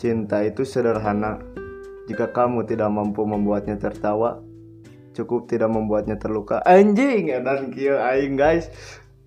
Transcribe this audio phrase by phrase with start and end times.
[0.00, 1.44] Cinta itu sederhana.
[2.08, 4.40] Jika kamu tidak mampu membuatnya tertawa,
[5.12, 6.64] cukup tidak membuatnya terluka.
[6.64, 8.72] Anjing, dan kieu aing guys.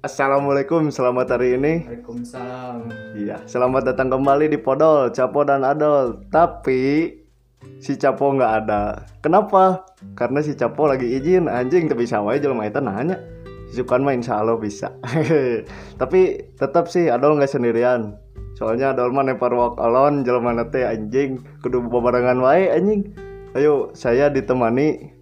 [0.01, 1.85] Assalamualaikum, selamat hari ini.
[1.85, 2.89] Waalaikumsalam.
[3.13, 6.25] Iya, selamat datang kembali di Podol, Capo dan Adol.
[6.33, 7.21] Tapi
[7.77, 9.05] si Capo nggak ada.
[9.21, 9.85] Kenapa?
[10.17, 13.21] Karena si Capo lagi izin anjing tapi bisa wae jelema eta nanya.
[13.69, 14.89] Sukan mah insya Allah bisa.
[16.01, 18.22] tapi tetap sih Adol nggak sendirian.
[18.53, 23.13] Soalnya Adol mah never walk alone jelema teh anjing kudu bebarengan wae anjing.
[23.57, 25.13] Ayo saya ditemani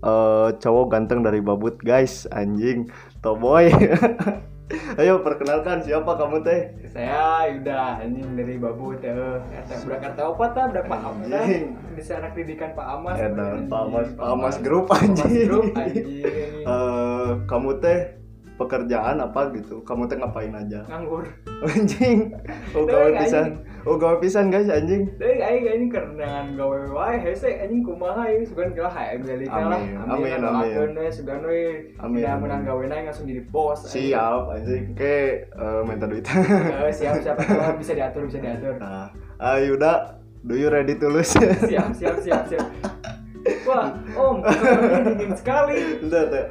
[0.00, 2.88] eh cowok ganteng dari Babut guys anjing
[3.20, 3.68] Toboy.
[4.70, 6.70] Ayo perkenalkan siapa kamu teh?
[6.94, 9.10] Saya Yuda, anjing dari Babu teh.
[9.50, 10.46] Eta budak karta apa
[10.86, 11.26] Pak Amas.
[11.26, 11.74] Anjing.
[11.98, 13.18] Di anak didikan Pak Amas.
[13.18, 13.66] Edan.
[13.66, 15.74] Pak Amas, Pak Amas Pak Amas anjing.
[15.74, 16.06] Anjing.
[16.60, 18.19] Eh, kamu teh
[18.60, 19.80] pekerjaan apa gitu?
[19.88, 20.84] Kamu teh ngapain aja?
[20.84, 21.24] Nganggur.
[21.72, 22.36] Anjing.
[22.76, 23.64] Oh gawe pisan.
[23.88, 25.08] Oh gawe pisan guys anjing.
[25.16, 29.80] Deui aing anjing kerenangan gawe wae hese anjing kumaha ieu sugan kira hayang balik lah.
[29.80, 30.76] Amin, amin, amin.
[30.76, 30.92] Amin.
[31.00, 31.88] we sugan we.
[31.96, 32.40] Amin, amin.
[32.44, 33.80] menang gawe naik langsung jadi bos.
[33.88, 34.92] Siap anjing.
[34.92, 36.28] Ke eh, minta duit.
[36.28, 37.40] Eh, siap siap
[37.80, 38.76] bisa diatur bisa diatur.
[38.76, 39.08] nah,
[39.40, 40.20] ayo udah.
[40.40, 41.36] Do you ready to lose?
[41.68, 42.64] Siap siap siap siap.
[43.68, 44.40] Wah, Om,
[45.04, 46.00] dingin sekali.
[46.00, 46.44] Udah teh.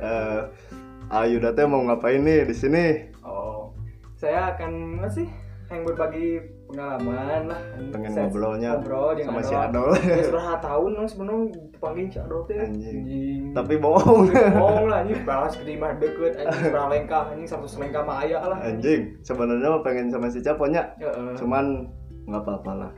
[1.10, 2.86] Ayu udah teh mau ngapain nih di sini?
[3.26, 3.74] Oh,
[4.14, 5.26] saya akan apa sih
[5.74, 6.38] yang berbagi
[6.70, 7.62] pengalaman lah.
[7.90, 9.90] Pengen Saya- ngobrolnya ngobrol sama si Adol.
[10.06, 12.62] Ya, sudah tahun lah sebenarnya dipanggil si Adol teh.
[12.62, 13.58] Anjing.
[13.58, 14.30] Tapi bohong.
[14.30, 18.58] bohong lah anjing balas mah deket anjing seberapa lengkah anjing satu selengkah mah aya lah.
[18.62, 20.94] Anjing, sebenarnya pengen sama si Caponya.
[21.02, 21.34] Heeh.
[21.42, 21.90] Cuman
[22.30, 22.92] nggak apa-apa lah.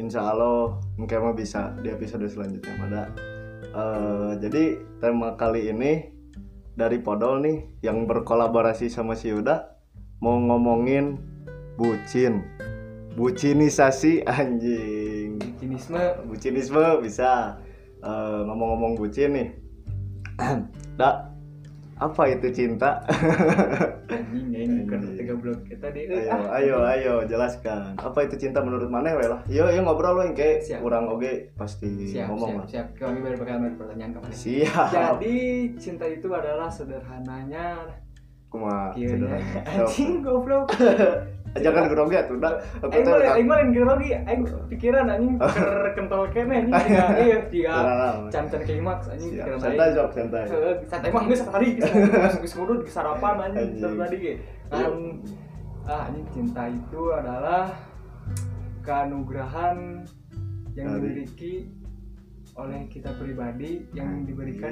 [0.00, 3.02] Insya Allah mungkin mah bisa di episode selanjutnya pada.
[3.70, 6.19] Eh, jadi tema kali ini
[6.74, 9.76] dari Podol nih yang berkolaborasi sama si Yuda
[10.20, 11.16] mau ngomongin
[11.80, 12.44] bucin,
[13.16, 17.60] bucinisasi anjing, Jenisme bucinisme bisa.
[18.00, 19.48] Eh, ngomong-ngomong bucin nih.
[20.98, 21.29] Dak,
[22.00, 23.04] apa itu cinta?
[24.08, 27.92] anjing anjing kan tiga blok kita di ayo ayo ayo jelaskan.
[28.00, 30.80] Apa itu cinta menurut mana we lah yo yo ngobrol lo yang kayak Siap.
[30.80, 32.86] kurang oge pasti siap ngomong siap lah siap.
[32.96, 34.88] Kami baru bakal ada pertanyaan ke mana siap.
[34.90, 35.36] Jadi
[35.76, 37.66] cinta itu adalah sederhananya
[38.50, 39.62] kuma sederhana.
[39.64, 39.86] Sok.
[39.86, 40.66] anjing goblok.
[41.50, 46.30] Jangan grogi atuh aku Aing tuh mah aing mah grogi aing pikiran anjing ker kentol
[46.30, 48.30] kene anjing iya Sederhana.
[48.30, 50.44] can-can klimaks anjing pikiran santai sok santai.
[50.86, 51.10] Santai.
[51.10, 51.68] Mah geus tadi
[52.38, 54.34] geus ngurut geus sarapan anjing tadi ge.
[54.70, 54.94] Kan
[55.90, 57.74] ah anjing cinta itu adalah
[58.86, 60.06] keanugerahan
[60.78, 61.66] yang dimiliki
[62.54, 64.70] oleh kita pribadi yang diberikan.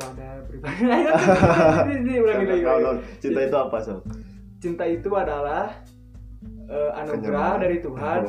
[0.00, 0.80] Pada pribadi.
[2.24, 4.00] Ulangi lagi cinta itu apa sob?
[4.60, 5.68] Cinta itu adalah
[6.68, 7.60] eh, anugerah Kenyamanan.
[7.60, 8.20] dari Tuhan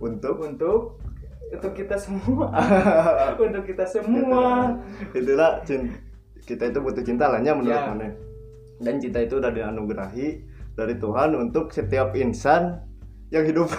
[0.00, 0.36] untuk?
[0.40, 0.80] untuk
[1.46, 2.50] untuk kita semua.
[3.38, 4.74] Untuk kita semua.
[5.14, 5.94] Itulah cinta
[6.42, 7.86] kita itu butuh cinta lah nya menurut Ya.
[7.86, 8.10] mana.
[8.82, 10.42] Dan cinta itu udah dianugerahi
[10.74, 12.82] dari Tuhan untuk setiap insan
[13.30, 13.70] yang hidup.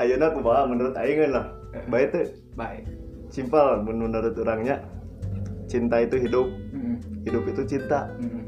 [0.00, 1.52] Ayeuna kumaha menurut aing lah.
[1.92, 2.20] Baik itu
[2.56, 2.88] baik
[3.28, 4.84] simpel menurut orangnya
[5.68, 6.48] cinta itu hidup.
[6.72, 6.96] Mm,
[7.28, 8.08] hidup itu cinta.
[8.18, 8.44] Mm.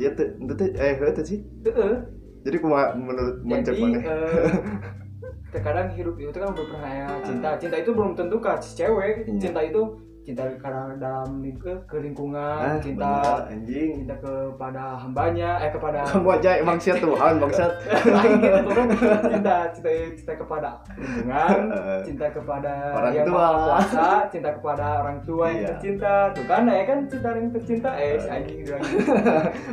[0.00, 1.38] iya tuh itu tuh eh itu sih.
[1.68, 1.94] Heeh.
[2.42, 4.02] jadi kumaha menurut mencek mana?
[4.02, 4.50] eh,
[5.54, 9.28] terkadang hidup itu kan berpercaya cinta cinta itu belum tentu si cewek.
[9.30, 9.38] Iya.
[9.38, 9.82] cinta itu
[10.22, 13.90] cinta karena dalam eh, ke ah lingkungan cinta bener, anjing.
[13.98, 17.72] cinta kepada hambanya eh kepada kamu aja emang siap Tuhan bangsat.
[18.38, 18.86] Gitu kan?
[19.26, 23.46] Cinta cinta cinta kepada lingkungan Eh, cinta kepada orang yang tua.
[23.66, 25.68] kuasa cinta kepada orang tua yang Iya.
[25.74, 26.14] tercinta.
[26.30, 26.98] Tuh kan ya kan?
[27.10, 29.12] Cinta yang tercinta eh si anjing bilang gitu.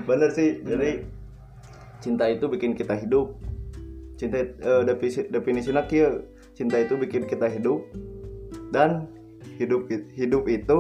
[0.04, 0.92] bener sih jadi
[2.00, 3.38] cinta itu bikin kita hidup.
[4.18, 5.86] Cinta eh, definisi definisinya
[6.52, 7.86] cinta itu bikin kita hidup.
[8.74, 9.06] Dan
[9.59, 10.78] hidup hidup itu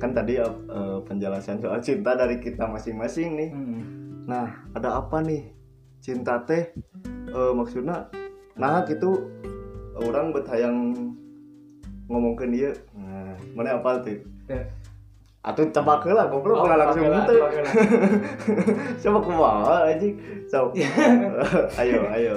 [0.00, 4.00] kan tadi eh, penjelasan soal cinta dari kita masing-masing nih Hmm.
[4.30, 5.50] Nah, ada apa nih?
[5.98, 6.70] Cinta teh
[7.34, 8.06] eh, maksudnya
[8.54, 9.26] nah gitu
[9.98, 10.94] orang bet hayang
[12.06, 12.70] ngomongkeun dia.
[12.94, 14.22] Nah, mana apa tuh?
[15.40, 17.64] Atuh tebak heula goblok Oh, ulah langsung tebak heula, gitu.
[19.08, 20.20] Coba kumaha anjing.
[20.44, 20.68] So.
[21.80, 22.36] ayo, ayo.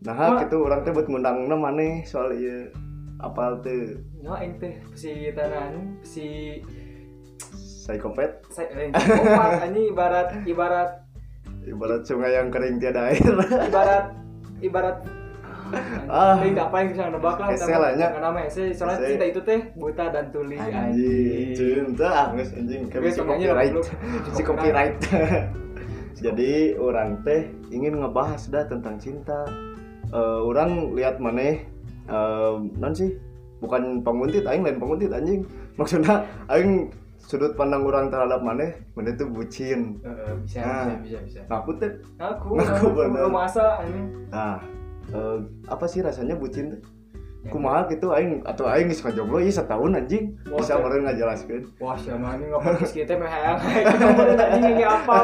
[0.00, 2.72] Nah, Ma- gitu orang teh bet ngundangna maneh soal ieu
[3.20, 6.56] apal teh Nyo aing teh si tanan si
[7.36, 10.90] psikopat saya psikopat anjing ibarat ibarat
[11.68, 13.20] ibarat sungai yang kering tiada air.
[13.68, 14.06] ibarat
[14.64, 14.96] ibarat
[16.06, 16.34] Ah.
[16.34, 17.48] Tapi nggak apa yang bisa nebak lah.
[17.48, 18.08] Hese lah, nya.
[18.12, 18.64] Nama hese.
[18.72, 20.56] Soalnya cinta itu teh buta dan tuli.
[20.56, 23.74] anjing cinta ah geus anjing Oke, si copyright
[24.34, 24.96] si copyright
[26.18, 27.40] jadi orang teh
[27.70, 29.46] ingin ngebahas dah tentang cinta
[30.10, 31.62] Eh, orang lihat maneh
[32.04, 33.14] eh, non sih
[33.58, 35.46] bukan penguntit aing lain penguntit anjing
[35.78, 40.82] maksudnya aing sudut pandang orang terhadap maneh maneh tuh bucin Eh, bisa, Ah.
[40.98, 41.40] bisa, bisa, bisa.
[41.46, 43.30] nah aku teh Aku, Aku aku bener.
[43.30, 44.02] masa ini.
[44.28, 44.58] nah
[45.10, 46.82] eh, apa sih rasanya bucin teh
[47.40, 47.48] Ya.
[47.56, 50.84] kumaha gitu aing atau aing geus ngajomblo ieu setahun anjing Wah, bisa teh.
[50.84, 54.92] meureun ngajelaskeun Wah, siapa ini nggak podcast kita mah hayang hayang kita mau tadi kayak
[54.92, 55.16] apa.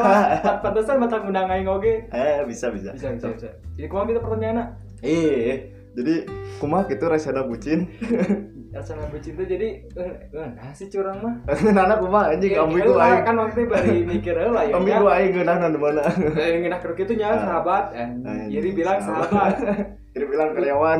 [0.65, 2.09] Pantesan mata undang aing oge.
[2.09, 3.49] eh bisa bisa Bisa, bisa, bisa.
[3.77, 4.57] Jadi kumaha kita pertanyaan
[5.05, 6.25] Eh, jadi
[6.57, 7.85] kumaha gitu rasana bucin.
[8.67, 11.35] Rasanya bercinta jadi eh eh, nah sih curang mah.
[11.75, 13.23] Nana kumaha anjing Ya, heula, aing.
[13.23, 14.75] kan waktu itu bari mikir heula ya.
[14.75, 16.01] Ambigu aing geunah di mana.
[16.43, 17.95] Eh ngeunah keruk itu nya sahabat.
[17.95, 19.53] Eh, Anjing, Jadi bilang sahabat.
[20.13, 20.99] Jadi bilang karyawan.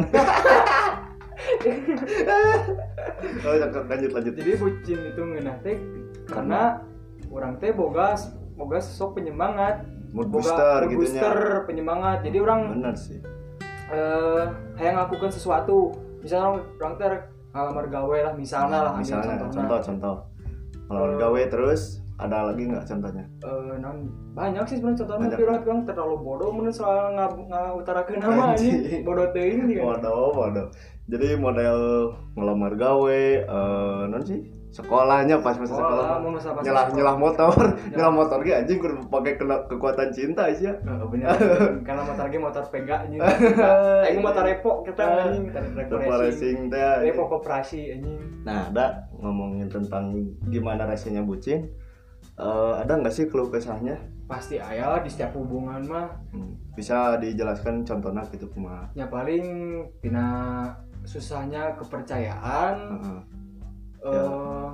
[3.43, 3.53] oh,
[3.85, 4.33] lanjut lanjut.
[4.33, 5.77] Jadi bucin itu ngeunah teh
[6.25, 6.81] karena
[7.27, 8.15] orang teh boga
[8.55, 9.83] boga sosok penyemangat.
[10.15, 11.37] Mood Boga booster gitu booster,
[11.67, 12.23] penyemangat.
[12.23, 13.19] Jadi orang Bener sih.
[13.87, 14.43] eh
[14.75, 17.11] kayak ngelakukan sesuatu misalnya orang, orang ter
[17.57, 20.15] ngalamar gawe lah misalnya lah Misalnya contoh contoh.
[20.87, 23.25] Kalau gawe terus ada lagi nggak contohnya?
[23.45, 23.97] Eh, non,
[24.33, 27.29] banyak sih sebenarnya contohnya tapi orang bilang terlalu bodoh mending soal nggak
[27.77, 28.73] ngutarakeun nama Anjing.
[28.73, 30.67] ini bodoh teuing dia Waduh, waduh.
[31.07, 31.77] Jadi model
[32.35, 36.93] ngelamar gawe, eh non sih sekolahnya pas masa Sekolah, sekolah, pas nyelah sekolah.
[36.93, 37.53] nyelah motor,
[37.89, 39.33] nyelah motor ge anjing kudu pakai
[39.65, 40.73] kekuatan cinta sih ya.
[40.77, 41.33] Eh, bener
[41.81, 43.17] karena motor ge motor pega anjing
[44.05, 46.95] aing motor repo kita anjing motor racing teh.
[47.01, 50.13] repo koperasi anjing Nah, ada ngomongin tentang
[50.45, 51.67] gimana rasanya bucin.
[52.33, 53.97] Eh, ada nggak sih keluh kesahnya?
[54.27, 58.83] pasti aya lah di setiap hubungan mah Hmm, Bisa dijelaskan contohnya gitu kumaha?
[58.91, 59.39] ya paling
[59.97, 60.27] tina
[61.01, 62.75] susahnya kepercayaan
[64.07, 64.25] Heeh.
[64.25, 64.69] eh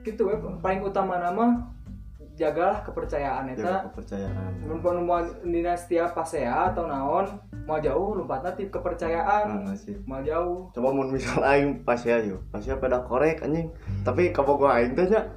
[0.00, 1.70] gitu ya paling utama nama
[2.40, 4.50] jagalah kepercayaan Jaga eta kepercayaan.
[4.64, 7.28] mun mau dina setiap pasea atau naon
[7.68, 10.00] mau jauh lompatna ti kepercayaan sih.
[10.08, 13.68] mau jauh Coba mun misal aing pas ya yo, pas ya pada korek anjing.
[14.00, 15.28] Tapi kabogoh aing teh nya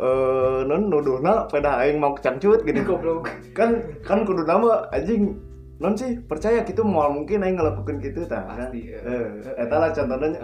[0.00, 2.96] eh non nuduhna pada aing mau cangcut ini gitu.
[2.96, 5.36] goblok Kan kan kudu nama anjing
[5.76, 8.48] non sih percaya gitu mau mungkin aing ngelakuin gitu kan.
[8.48, 9.00] Pasti, ya.
[9.04, 9.28] Eh,
[9.60, 10.40] eta lah contohnya.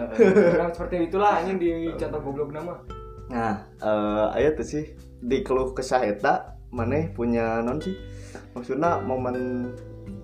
[0.53, 2.77] Orang seperti itulah anjing di contoh goblok nama
[3.33, 4.93] Nah, eh aya tuh sih
[5.23, 7.97] di keluh kesah eta maneh punya non sih
[8.53, 9.69] maksudnya momen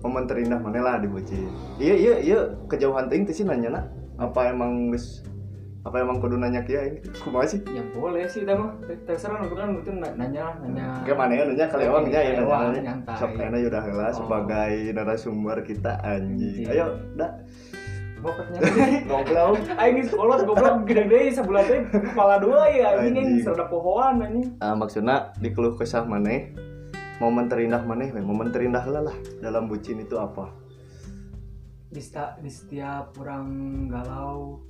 [0.02, 1.50] momen terindah maneh lah di bucin.
[1.82, 2.38] Iya iya iya
[2.70, 3.90] kejauhan teh sih nanya
[4.20, 5.24] apa emang geus
[5.80, 7.60] apa emang kudu nanya kieu aing kumaha sih?
[7.66, 8.76] ya boleh sih kita mah
[9.08, 12.92] terserah lu kan na- nanya nanya Kayak mana ya nanya kalewang ya ya Kalewang, nanya.
[13.16, 14.12] Sok enak ya udah heula Oh.
[14.12, 16.68] sebagai narasumber kita anjing.
[16.68, 16.86] Ayo,
[17.16, 17.32] dah.
[18.20, 19.56] Ngobrol.
[19.80, 24.52] aing geus kolot goblok gede deui sebulan teh kepala dua ya anjing serda pohoan anjing
[24.60, 26.52] Ah, maksudnya di keluh kesah maneh
[27.16, 28.20] momen terindah maneh we.
[28.20, 30.52] momen terindah lah lah dalam bucin itu apa?
[31.88, 31.98] di,
[32.38, 33.48] di setiap orang
[33.88, 34.60] galau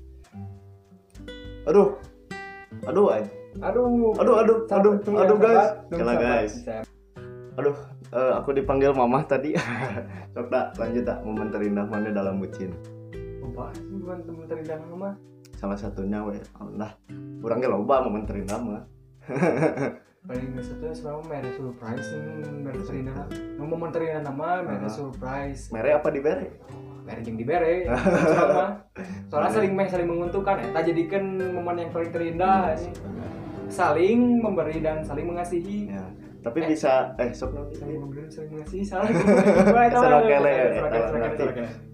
[1.67, 1.89] Aduh.
[2.87, 3.29] Aduh, anjing.
[3.59, 3.83] aduh
[4.15, 5.59] Aduh, aduh, aduh, aduh, ya, guys.
[5.59, 5.69] sahabat.
[5.85, 6.23] Tunggu, Kela, sahabat.
[6.23, 6.55] guys.
[7.53, 7.77] Aduh,
[8.11, 9.51] eh, aku dipanggil mamah tadi.
[10.33, 12.71] Sok dah, lanjut tak momen terindah maneh dalam bucin.
[13.43, 15.14] Lupa, bukan temen terindah mah
[15.52, 16.38] Salah satunya we.
[16.73, 16.95] Lah,
[17.43, 18.83] urangnya loba momen terindah mah.
[20.21, 23.25] paling satu selalu mere surprise nih mere terindah
[23.57, 24.93] momen terindah nama mere Ah.
[24.93, 26.61] surprise Mere apa dibere?
[27.04, 27.88] Mere jeung dibere
[28.37, 28.85] sama
[29.30, 32.90] soalnya saling meh saling menguntungkan eta jadikan momen yang paling terindah ini
[33.71, 36.04] saling memberi dan saling mengasihi Ya.
[36.40, 37.76] Tapi bisa eh sok nanti.
[37.76, 38.80] saling memberi dan saling mengasihi.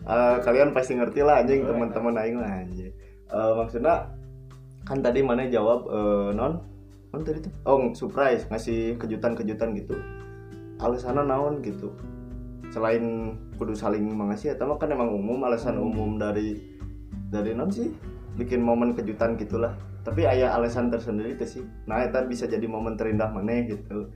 [0.06, 2.94] Eh, kalian pasti ngerti lah anjing Oh, teman-teman aing lah anjing.
[3.26, 4.06] Eh, maksudnya
[4.86, 6.62] kan tadi mana jawab eh, non
[7.10, 9.98] non tadi tuh oh surprise ngasih kejutan-kejutan gitu
[10.78, 11.90] alasannya naon gitu
[12.76, 15.88] selain kudu saling mengasih ya mah kan emang umum alasan Hmm.
[15.88, 16.60] umum dari
[17.32, 17.88] dari non sih
[18.36, 19.72] bikin momen kejutan gitulah
[20.04, 24.12] tapi ayah alasan tersendiri tuh sih nah itu bisa jadi momen terindah mana gitu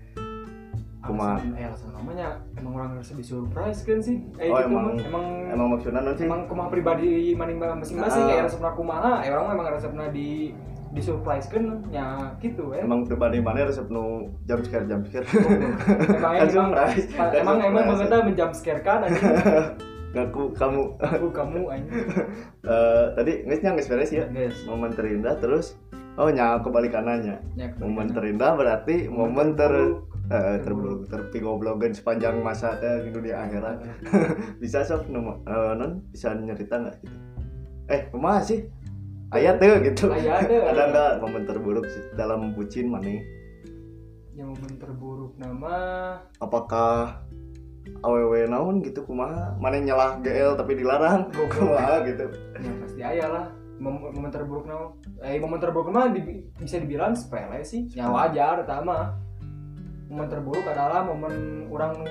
[1.00, 1.40] Kumaha?
[1.40, 4.92] alasan eh alasan namanya emang orang ngerasa di surprise kan sih eh Oh, gitu emang-
[4.92, 5.08] mah.
[5.08, 8.36] emang emang maksudnya non sih emang kumaha pribadi maning masing-masing Ah.
[8.36, 11.62] ya resepna kumaha ya orang memang resepna di di surprise kan
[11.94, 15.22] ya gitu ya emang pribadi mana resep nu jam scare jam scare.
[15.30, 17.06] Emang Kan emang surprise.
[17.14, 18.10] Kan emang emang surprise.
[18.10, 19.22] banget menjam scare kan anjing?
[20.18, 20.82] Ngaku kamu.
[20.98, 22.06] Aku kamu anjing.
[22.66, 24.26] Eh, tadi nggak nggak beres ya?
[24.26, 25.78] Guys momen terindah terus
[26.18, 29.70] oh nya kebalikanannya ya, momen terindah berarti momen ter
[30.30, 33.82] Eh, terburuk terpigoblogan sepanjang masa teh di dunia akhirat.
[34.62, 37.18] Bisa sok nu eh, non bisa nyerita nggak gitu?
[37.90, 38.62] Eh kumaha sih
[39.30, 40.04] ayat tuh gitu.
[40.70, 41.86] Ada nggak momen terburuk
[42.18, 43.08] dalam bucin mana
[44.34, 45.76] yang momen terburuk nama?
[46.40, 47.20] Apakah
[48.00, 49.52] aww naon gitu kumaha?
[49.60, 52.24] Mana nyelah GL tapi dilarang kumaha gitu.
[52.56, 53.46] Ya pasti aya lah.
[53.80, 54.92] Mom- momen terburuk nama?
[55.24, 57.88] Eh momen terburuk mah di- bisa dibilang sepele sih.
[57.92, 59.16] Ya wajar pertama
[60.08, 62.02] momen terburuk adalah momen orang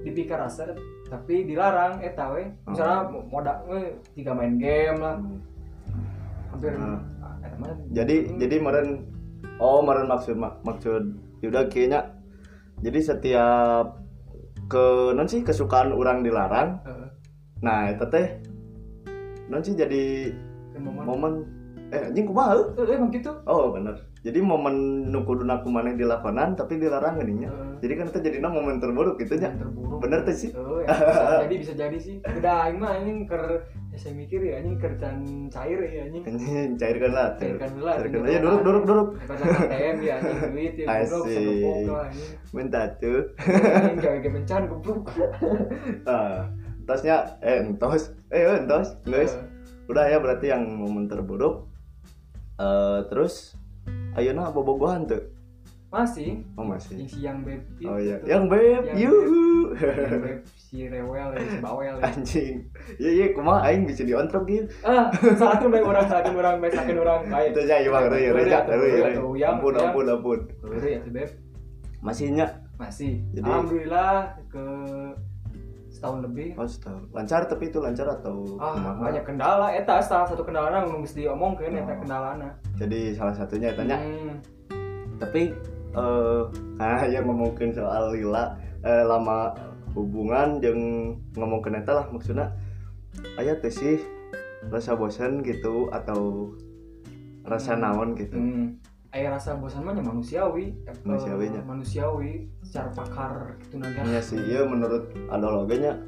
[0.00, 0.72] dipikir rasa
[1.10, 2.40] tapi dilarang eh tahu
[2.70, 5.18] misalnya moda eh, tiga main game lah.
[5.18, 5.38] Hmm.
[6.58, 6.98] Ah,
[7.44, 8.88] eta mah jadi jadi meren
[9.60, 12.20] oh meren maksud mak- maksud Yuda kayaknya
[12.84, 14.00] jadi setiap
[14.70, 16.80] ke non sih kesukaan orang dilarang.
[16.86, 17.08] Eh,
[17.60, 18.38] nah itu teh
[19.50, 20.32] non sih jadi
[20.78, 21.02] momen.
[21.04, 21.32] momen
[21.90, 22.54] eh anjing kumaha?
[22.54, 22.86] Heuh?
[22.86, 23.34] eh, emang gitu?
[23.50, 23.98] Oh bener.
[24.20, 28.38] Jadi momen nu kuduna kumaneh dilakonan tapi dilarang geuning nya Eh, jadi kan itu jadi
[28.44, 29.98] momen terburuk gitu nya terburuk.
[30.04, 30.50] Bener tuh sih?
[30.54, 32.16] Oh, ya, bisa jadi bisa jadi sih.
[32.22, 33.64] Udah aing mah anjing ker
[34.00, 36.24] saya mikir ya anjing kerjaan cair ya anjing.
[36.30, 37.94] anjing cairkan lah Cairkan lah.
[38.00, 41.34] cairkan ya duduk duduk duduk Kerjaan ATM ya anjing duit ya goblok Asik.
[41.36, 42.32] segepok lah anjing.
[42.50, 45.00] minta tuh Anjing gawe mencan goblok.
[46.06, 46.48] ah
[46.82, 49.36] tasnya eh entos eh entos guys
[49.86, 51.68] udah ya berarti yang momen terburuk
[52.56, 53.52] eh terus
[54.12, 55.20] ayeuna bobogohan tuh
[55.90, 56.46] Masih?
[56.54, 56.94] Oh masih.
[56.96, 57.60] Yang siang beb.
[57.82, 58.16] oh iya.
[58.22, 59.74] yang beb yuhu.
[59.74, 62.02] Yang beb si rewel ya si bawel ya.
[62.06, 62.54] anjing.
[62.96, 64.70] Iya iya kumaha aing bisa diontrok gitu?
[64.80, 67.50] Ah, bae saatun urang bae sakeun urang bae.
[67.50, 70.38] itu aja iya bang reuy reuy Reuy, reuy reuy, reuy yang- ampun ampun ampun.
[70.62, 71.30] Heureuy atuh beb.
[72.00, 72.46] masihnya
[72.78, 73.20] Masih.
[73.34, 74.12] Jadi- Alhamdulillah
[74.46, 74.64] ke
[75.90, 76.54] setahun lebih.
[76.54, 77.02] Oh setahun.
[77.10, 79.10] Lancar tapi itu lancar atau ah kumaha?
[79.10, 79.66] banyak kendala.
[79.74, 81.98] Eta salah satu kendalana nu geus diomongkeun eta Oh.
[81.98, 83.98] kendalana jadi salah satunya tanya.
[83.98, 84.38] Hmm,
[85.18, 85.50] tapi
[85.90, 86.42] eh
[86.82, 89.50] ah ya ngomongin soal lila eh, lama
[89.92, 90.78] hubungan yang
[91.34, 92.54] ngomongin eta lah maksudnya
[93.34, 93.98] aya teh sih
[94.68, 96.52] rasa bosan gitu atau
[97.42, 97.82] rasa Hmm.
[97.82, 98.78] naon gitu hmm.
[99.10, 101.64] aya rasa bosan mah manusiawi Eh, Manusiawinya.
[101.64, 105.98] manusiawi secara pakar gitu naga Iya sih iya menurut adologenya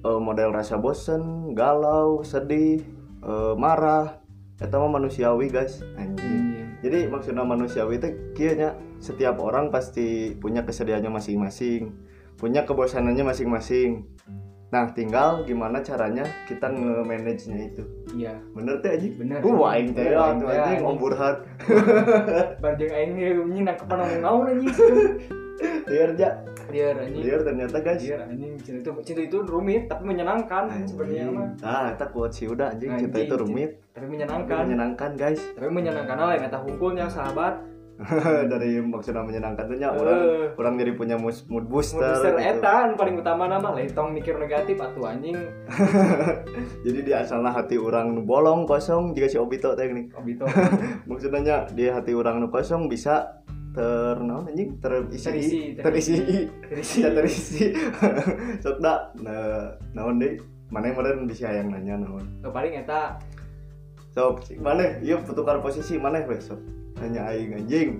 [0.00, 2.80] eh, model rasa bosan galau sedih
[3.20, 4.16] eh, marah
[4.56, 6.43] eta mah manusiawi guys anjing.
[6.84, 12.04] Jadi maksudnya manusiawi itu kayaknya setiap orang pasti punya kesedihannya masing-masing
[12.38, 14.04] punya kebosanannya masing-masing.
[14.74, 17.82] Nah tinggal gimana caranya kita nge-manage nya itu.
[18.18, 18.34] Iya.
[18.50, 19.38] Bener teh aja Bener.
[19.38, 20.82] uh aing teh aing teh, anjing.
[20.82, 21.36] om burhan
[22.62, 23.12] barjeng aing
[23.54, 24.74] nyina kepan naon anjing.
[25.86, 27.22] Liar ja liar anjing.
[27.22, 28.00] liar ternyata guys.
[28.00, 28.52] Liar anjing.
[28.58, 32.94] Cinta itu cinta itu rumit tapi menyenangkan sebenarnya mah ah eta kuat sih udah anjing.
[32.96, 34.62] Cinta itu rumit tapi tapi menyenangkan.
[34.64, 35.40] menyenangkan guys.
[35.52, 37.60] Tapi menyenangkan lain eta hukumnya sahabat.
[38.50, 39.86] Dari maksudnya menyenangkan tuh Eh.
[39.86, 40.18] orang
[40.58, 42.58] orang jadi punya mood, mood booster, Booster gitu.
[42.58, 45.38] eta anu paling utama nama letong mikir negatif atuh anjing.
[46.84, 50.42] Jadi di asalnya hati orang nu bolong kosong jika si obito teh nih obito.
[51.08, 53.40] Maksudnya di hati orang nu kosong bisa
[53.74, 56.14] ter naon anjing terisi Terisi, terisi.
[56.62, 56.98] Terisi.
[57.02, 57.62] bisa terisi.
[58.62, 60.38] Sok da nah, naon deh
[60.70, 62.22] mana yang meren bisa yang nanya naon.
[62.38, 63.18] Tuh, paling eta.
[64.10, 66.62] Sok mana iya tukar posisi mana besok.
[66.96, 67.90] Nanya aing anjing.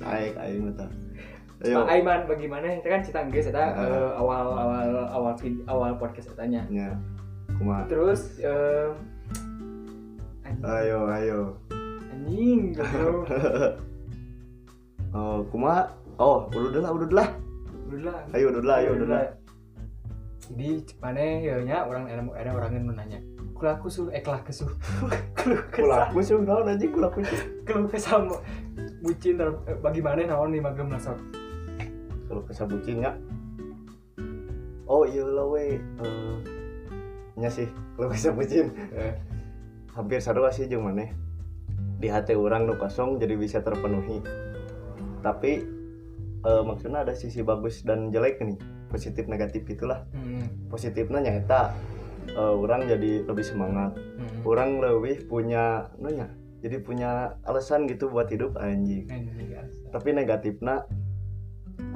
[0.00, 0.86] Aing aing eta.
[1.64, 1.80] Ayo.
[1.80, 2.76] Pak Aiman bagaimana?
[2.76, 3.80] Itu kan cerita geus eta Ah.
[3.80, 6.68] eh, awal awal awal vid- awal podcast etanya.
[6.68, 7.00] Nya
[7.56, 8.36] kumaha terus
[10.44, 11.40] anjing, ayo ayo.
[12.12, 13.24] anjing goblok
[15.14, 17.28] oh kumaha oh udah lah udah lah
[17.88, 19.22] udah lah ayo udah lah ayo udah lah
[20.44, 20.68] jadi
[21.00, 23.18] mana ya nya orang ada orang yang menanya
[23.54, 24.68] kulaku su eh kelak kesu
[25.72, 28.28] kulaku sih naon anjing kulaku sih keluh kesam
[29.00, 31.16] bucin eh, bagaimana naon nih magem nasok
[32.28, 33.14] kalau kesabucinya
[34.90, 36.36] oh iya lah we Eh,
[37.38, 39.14] nya sih kalau kesabucin Eh,
[39.94, 41.14] hampir sarua sih jeung maneh
[42.02, 44.20] di hati orang nu kosong jadi bisa terpenuhi
[45.24, 45.64] tapi
[46.44, 48.60] eh, maksudnya ada sisi bagus dan jelek nih.
[48.92, 50.04] Positif negatif itulah.
[50.12, 51.72] Hmm, positifnya nyata
[52.28, 53.96] eh, orang jadi lebih semangat.
[53.96, 54.44] Hmm.
[54.44, 56.28] orang lebih punya nanya
[56.64, 59.04] jadi punya alasan gitu buat hidup anjing.
[59.08, 59.72] Guys.
[59.92, 60.84] tapi negatifnya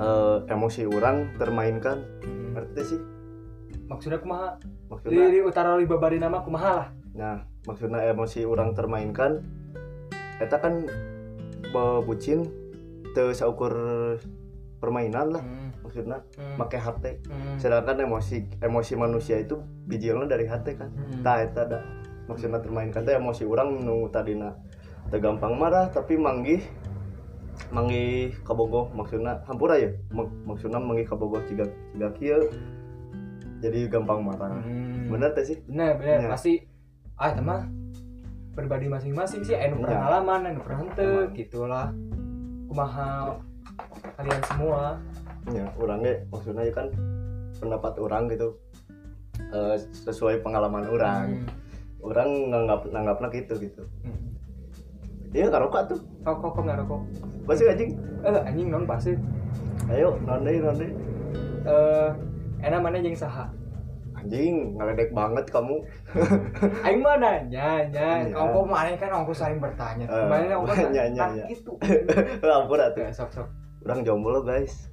[0.01, 2.05] eh, emosi orang termainkan.
[2.25, 2.57] Hmm.
[2.57, 3.01] ngerti sih?
[3.89, 4.61] Maksudnya kumaha?
[4.61, 6.89] Di, maksudnya di utara li babari nama kumaha lah?
[7.17, 9.45] Nah maksudnya emosi orang termainkan
[10.41, 10.89] eta kan
[12.05, 12.49] bucin
[13.11, 13.73] teu saukur
[14.79, 17.59] permainan lah Hmm, maksudnya hmm, make hati hmm.
[17.59, 20.87] sedangkan emosi emosi manusia itu bijilnya dari hati kan.
[20.89, 21.21] Hmm.
[21.21, 21.81] tah eta da
[22.25, 24.55] maksudnya termainkan teh emosi orang nu tadina
[25.09, 26.63] teu gampang marah tapi manggih
[27.69, 32.43] mangi kabogoh maksudnya hampura ya Mak- maksudnya mangi kabogoh ciga ciga kieu.
[33.59, 35.11] Jadi gampang marah Hmm.
[35.11, 35.59] bener teh sih?
[35.67, 36.23] Bener bener.
[36.23, 36.29] Ya.
[36.31, 36.63] pasti
[37.19, 37.67] ah itu mah
[38.55, 39.91] pribadi masing-masing sih anu Ya.
[39.91, 41.91] pengalaman pernah henteu gitulah
[42.69, 43.35] kumaha
[44.21, 44.83] kalian semua.
[45.49, 46.87] Ya orangnya maksudnya ya kan
[47.57, 48.49] pendapat orang gitu
[49.51, 51.27] eh, sesuai pengalaman orang.
[51.43, 51.67] Hmm.
[51.99, 53.83] orang nganggap nganggapnya gitu gitu.
[54.07, 54.31] Hmm.
[55.35, 55.99] iya karoka tuh.
[56.23, 57.03] Kok kok nggak rokok?
[57.43, 57.91] Pasti anjing?
[58.23, 59.19] Eh anjing non pasti
[59.89, 60.87] ayo nonde nonde
[61.65, 62.11] eh
[62.61, 63.49] enak mana jeung saha
[64.19, 65.77] anjing ngeledek banget kamu.
[66.87, 70.07] Aing mah nanya nya ongko mana kan ongko saling bertanya.
[70.07, 71.25] Eh, mana ongko nanya, nanya.
[71.31, 71.45] nanya.
[71.47, 71.73] itu
[72.47, 73.49] ampun atuh ya sok sok.
[73.87, 74.91] Orang jomblo guys.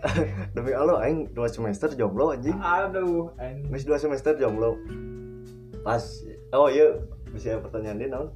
[0.56, 2.56] Demi Allah aing dua semester jomblo anjing.
[2.58, 4.74] Aduh anjing Masih dua semester jomblo.
[5.86, 6.02] Pas
[6.52, 6.98] oh iya
[7.30, 8.28] bisa pertanyaan dia naon?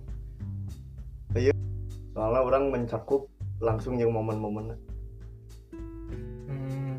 [1.34, 1.52] Iya.
[2.14, 3.26] Soalnya orang mencakup
[3.58, 4.78] langsung yang momen-momen
[6.46, 6.94] hmm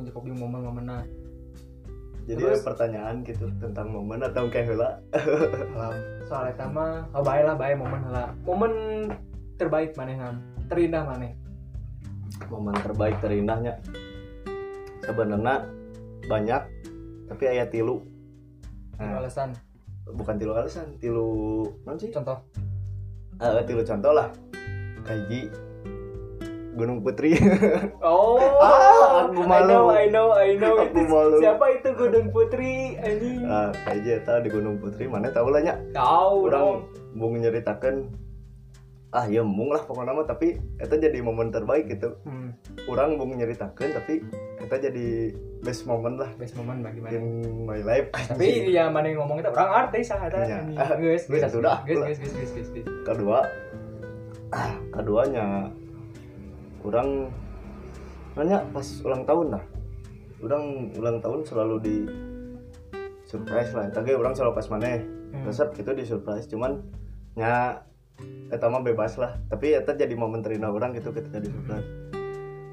[0.00, 0.84] mencukup di momen-momen
[2.28, 2.62] jadi Terus?
[2.62, 5.00] pertanyaan gitu tentang momen atau kayak heula
[5.76, 5.94] alam.
[6.28, 8.72] Soal eta mah oh bae lah bae momen lah momen
[9.56, 10.36] terbaik mana nam
[10.68, 11.32] terindah mana
[12.48, 13.78] momen terbaik terindahnya?
[15.04, 15.66] Sebenarnya
[16.28, 16.62] banyak
[17.30, 18.02] tapi ayat tilu.
[18.98, 19.54] Nah, alasan?
[20.10, 22.10] bukan tilu alasan tilu non sih?
[22.10, 22.38] Contoh.
[23.40, 24.28] Eh, tilu contoh lah.
[25.06, 25.69] Kaji
[26.80, 27.36] Gunung Putri.
[28.02, 29.68] Oh Ah, aku I malu.
[29.68, 30.74] know I know I know.
[30.78, 31.36] Aku itu malu.
[31.38, 33.42] siapa itu Gunung Putri anjing?
[33.42, 35.04] Nah kaji eta di Gunung Putri.
[35.04, 36.48] Mana tahu lah nya tahu dong.
[36.48, 36.66] orang
[37.12, 38.08] mau nyeritakan
[39.10, 40.24] ah ya mung lah pokoknya mah.
[40.24, 42.16] Tapi itu jadi momen terbaik gitu.
[42.22, 42.56] Hmm,
[42.86, 44.24] orang mau nyeritakan tapi
[44.58, 45.06] itu jadi
[45.60, 46.30] best moment lah.
[46.36, 47.10] Best momen bagaimana?
[47.10, 47.24] In
[47.64, 48.08] my life.
[48.12, 51.82] Tapi ya mana yang ngomong itu orang artis sah ada ini Ah, guys guys udah.
[51.82, 52.86] guys guys guys guys guys guys.
[53.02, 53.38] Kedua
[54.50, 55.68] ah, keduanya
[56.84, 57.28] orang
[58.38, 59.64] nanya pas ulang tahun lah.
[60.40, 61.96] Orang ulang tahun selalu di
[63.28, 63.92] surprise lah.
[63.92, 65.46] Tapi orang selalu pas mana Hmm.
[65.46, 66.82] resep gitu di surprise cuman
[67.38, 67.86] nya
[68.50, 69.38] eta mah bebas lah.
[69.46, 71.86] Tapi eta jadi momen terindah orang gitu ketika di surprise.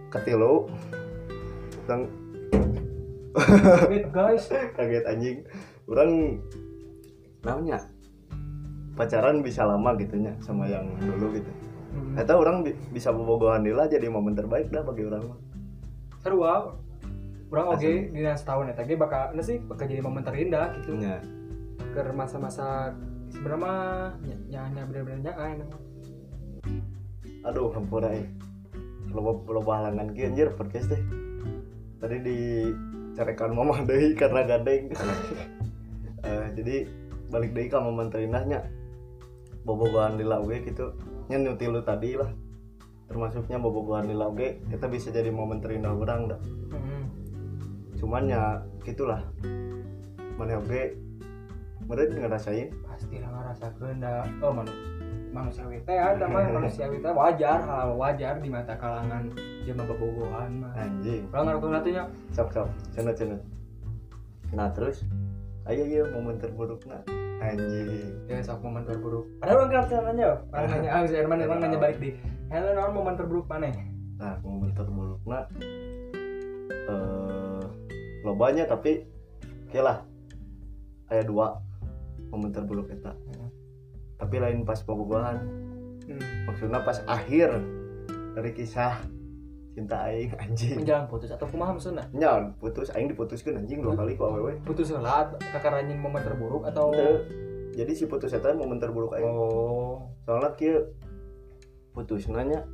[0.10, 0.66] Ketilu
[1.86, 2.04] orang
[3.94, 4.50] Wait, guys.
[4.76, 5.46] Kaget anjing.
[5.86, 6.42] Orang
[7.46, 7.86] namanya
[8.98, 11.52] pacaran bisa lama gitunya sama yang dulu gitu
[11.88, 12.20] Hmm.
[12.20, 15.40] Eta orang bi- bisa bobogohan lah jadi momen terbaik dah bagi orang mah.
[16.18, 16.76] seru ah
[17.54, 18.12] orang oke Asli.
[18.12, 21.24] di setahun eta ge bakal nah sih bakal jadi momen terindah gitu Nya.
[21.96, 22.92] ke masa-masa
[23.32, 23.80] sebenarnya mah
[24.52, 25.66] nyanyi bener-bener nyanyi
[27.48, 28.28] Aduh, hampura eh.
[29.16, 31.00] Loba loba halangan kieu anjir podcast teh.
[32.04, 34.92] Tadi dicarekan mama deui karena gadeng.
[36.28, 36.90] Eh, jadi
[37.32, 38.60] balik deui ka momen terindahnya.
[39.68, 40.96] Bobogohan lila oge gitu.
[41.28, 42.32] Nya nu tilu tadi lah.
[43.12, 46.42] Termasuknya bobogohan lila oge kita bisa jadi momen terindah orang dah.
[46.72, 47.04] Hmm.
[48.00, 49.20] Cuman ya gitulah.
[50.40, 50.96] Mana oge
[51.88, 54.74] meureun ngerasain pasti lah ngerasakeun da oh manu
[55.32, 59.32] manusiawi teh ada mah manusiawi teh wajar hal wajar di mata kalangan
[59.64, 61.24] dia mah bobogohan mah anjing.
[61.32, 62.04] kalau ngaruh natunya
[62.36, 63.42] sok sok cenut cenut
[64.52, 65.08] nah terus
[65.68, 67.04] ayo ya momen terburuk nah
[67.44, 68.18] anjing.
[68.26, 69.28] Ya sok momen terburuk.
[69.44, 72.16] Padahal orang kan nanya orang nanya ah si Herman emang nanya balik di
[72.48, 73.72] hello naon momen terburuk mana?
[74.18, 75.44] Nah momen terburuk nah
[76.72, 77.64] eh
[78.24, 79.04] lobanya tapi
[79.68, 80.08] oke lah.
[81.12, 81.60] Ayat dua
[82.32, 83.12] momen terburuk kita.
[83.12, 83.52] Hmm.
[84.18, 85.38] tapi lain pas pembubahan.
[86.08, 86.24] Hmm.
[86.48, 87.52] maksudnya pas akhir
[88.32, 88.96] dari kisah
[89.78, 90.82] cinta aing anjing.
[90.82, 94.90] Menjelang putus atau kumaha maksudnya nya putus aing diputuskan anjing dua kali ku awewe putus
[94.90, 97.22] heula kakaranyin momen terburuk atau Teu.
[97.78, 99.30] jadi si putus eta momen terburuk aing.
[99.30, 100.10] Oh.
[100.26, 100.82] Soalnya kia
[101.94, 102.66] putus nanya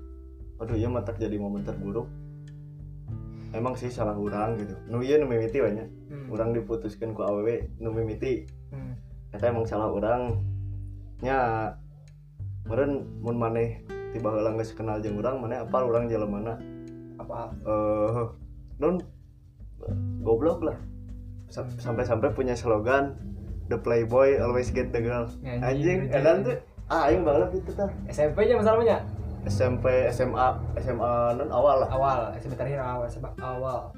[0.64, 2.08] aduh ya mata jadi momen terburuk.
[3.52, 4.74] Emang sih salah orang gitu.
[4.88, 6.32] Nu iya nu mimiti banyak hmm.
[6.32, 7.44] orang diputuskan ku aww
[7.84, 8.48] nu mimiti.
[8.72, 8.96] Hmm.
[9.36, 10.40] eta emang salah orang
[11.20, 11.68] nya
[12.64, 13.84] meren mun maneh
[14.16, 16.54] tiba heula geus kenal jeung urang maneh apal urang jalan mana
[17.16, 18.26] apa eh
[18.78, 18.98] non
[20.20, 20.78] goblok lah.
[21.48, 23.14] Sa- sampai-sampai punya slogan
[23.68, 25.28] the playboy always get the girl.
[25.44, 28.98] Anjing edan tuh ah aing banget gitu tah SMP nya masalahnya?
[29.44, 30.48] SMP SMA
[30.80, 31.90] SMA non awal lah.
[31.92, 33.92] Awal SMP terakhir awal SMP awal.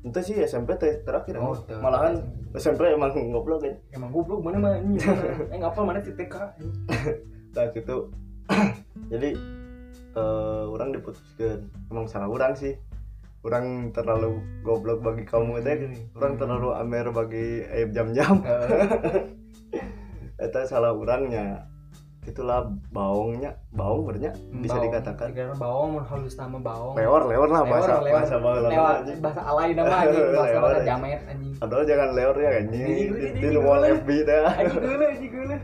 [0.00, 1.76] Itu sih SMP terakhir Oh, tuh.
[1.76, 2.16] malahan
[2.56, 3.74] SMP emang ngoblok kan.
[3.92, 6.34] Emang goblok mana mah eh ngapal mana TK
[7.52, 7.96] nah gitu.
[9.12, 9.30] Jadi
[10.18, 11.58] eh, orang diputuskan.
[11.90, 12.74] Emang salah orang sih.
[13.46, 15.74] Orang terlalu goblok bagi kamu teh.
[15.78, 17.46] Gini orang terlalu amer bagi
[17.94, 18.42] jam-jam.
[20.38, 21.66] Eh, itu salah orangnya.
[22.22, 23.58] Gitulah baongnya.
[23.74, 24.86] Baong bernya bisa Bawang.
[24.86, 25.28] dikatakan.
[25.58, 28.14] Bawang mun halus nama bawang lewor lewor lah bahasa lewor.
[28.22, 29.18] bahasa lewat anjing.
[29.18, 30.26] bahasa alay nama anjing.
[30.38, 31.54] Bahasa bahasa jamet anjing.
[31.58, 32.86] Padahal jangan lewor ya anjing.
[32.86, 33.02] Ini,
[33.34, 33.90] di, ini.
[33.98, 35.60] FB teh anjing geuleuh anjing geuleuh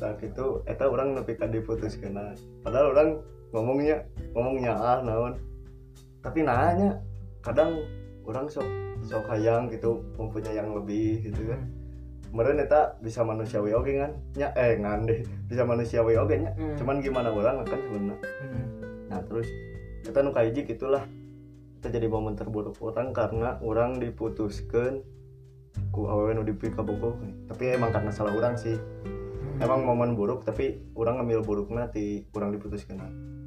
[0.00, 2.16] saat itu eta orang nepi ka diputuskeun
[2.64, 3.08] padahal orang
[3.50, 4.02] ngomongnya
[4.34, 5.34] ngomongnya ah naon.
[6.20, 7.00] Tapi nanya
[7.40, 7.80] kadang
[8.28, 8.66] orang sok
[9.00, 11.60] sok hayang gitu mempunyai yang lebih gitu kan.
[12.30, 15.20] Kemarin eta bisa manusiawi oge kan nya eh ngan deh.
[15.50, 16.54] Bisa manusiawi oge nya.
[16.54, 16.76] Hmm.
[16.78, 18.16] cuman gimana orang kan sebenarnya.
[18.20, 18.66] Hmm.
[19.10, 19.48] nah terus
[20.06, 21.02] kita nu kaiji gitulah.
[21.80, 25.00] Kita jadi momen terburuk orang karena orang diputuskan
[25.90, 27.16] ku awewe nu dipikabogoh
[27.48, 28.76] tapi emang karena salah orang sih.
[28.76, 29.64] Hmm.
[29.64, 33.00] emang momen buruk tapi orang ngambil buruknya di kurang diputuskan.
[33.00, 33.39] Hmm.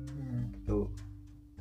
[0.66, 0.88] Tuh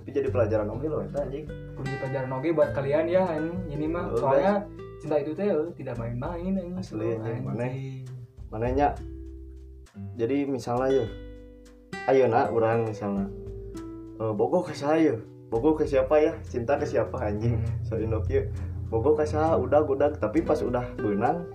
[0.02, 1.46] tapi jadi pelajaran oke loh eta anjing.
[1.78, 3.22] Kudu pelajaran oge buat kalian ya
[3.70, 4.66] ini mah Oh, soalnya
[4.98, 6.74] cinta itu teh eh, tidak main-main anjing.
[6.74, 7.46] Asli, anjing.
[7.46, 7.70] Maneh.
[7.70, 8.04] Anjing.
[8.50, 8.92] mananya
[10.18, 11.06] jadi misalnya ya
[12.10, 13.30] ayo nak orang misalnya.
[14.18, 15.14] Eh, bogoh ke saya
[15.54, 16.34] bogoh ke siapa ya?
[16.50, 17.62] Cinta ke siapa anjing?
[17.62, 17.86] Hmm.
[17.86, 18.42] so indok ya.
[18.90, 21.46] Bogoh ke saya udah udah tapi pas udah benang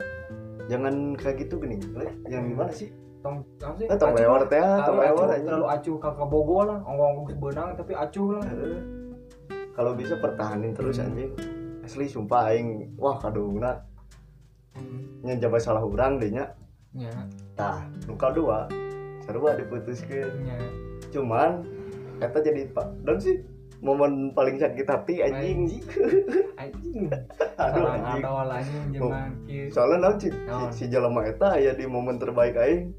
[0.72, 1.84] jangan kayak gitu gini.
[2.32, 3.38] Jangan gimana sih tong
[3.78, 3.86] sih?
[3.88, 6.80] Eh tong lewat teh Terlalu tong lewat terlalu acuh kakak bogo lah.
[6.84, 8.44] Ongong benang tapi acuh lah.
[9.74, 11.12] Kalau bisa pertahanin terus Hmm.
[11.12, 11.32] anjing.
[11.82, 13.80] Asli sumpah aing wah kadungna
[15.24, 16.54] nya jabat salah orang deh nya.
[16.94, 17.10] Nya.
[17.54, 18.70] Tah luka dua.
[19.26, 20.46] Sarua diputuskeun.
[20.46, 20.58] Nya.
[21.10, 21.66] Cuman
[22.18, 23.42] kata jadi pak dan sih?
[23.78, 25.78] Momen paling sakit hati anjing.
[26.58, 27.14] Anjing.
[27.62, 28.22] Aduh anjing.
[29.46, 30.70] kieu soalnya naon si, Naon?
[30.74, 32.90] si jelema eta aya di momen terbaik aing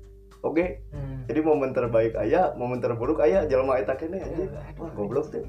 [0.42, 0.66] oke.
[0.94, 1.24] Hmm.
[1.28, 4.48] jadi momen terbaik aya momen terburuk aya jelema eta kene anjing.
[4.48, 5.44] Aduh, wah goblok tuh.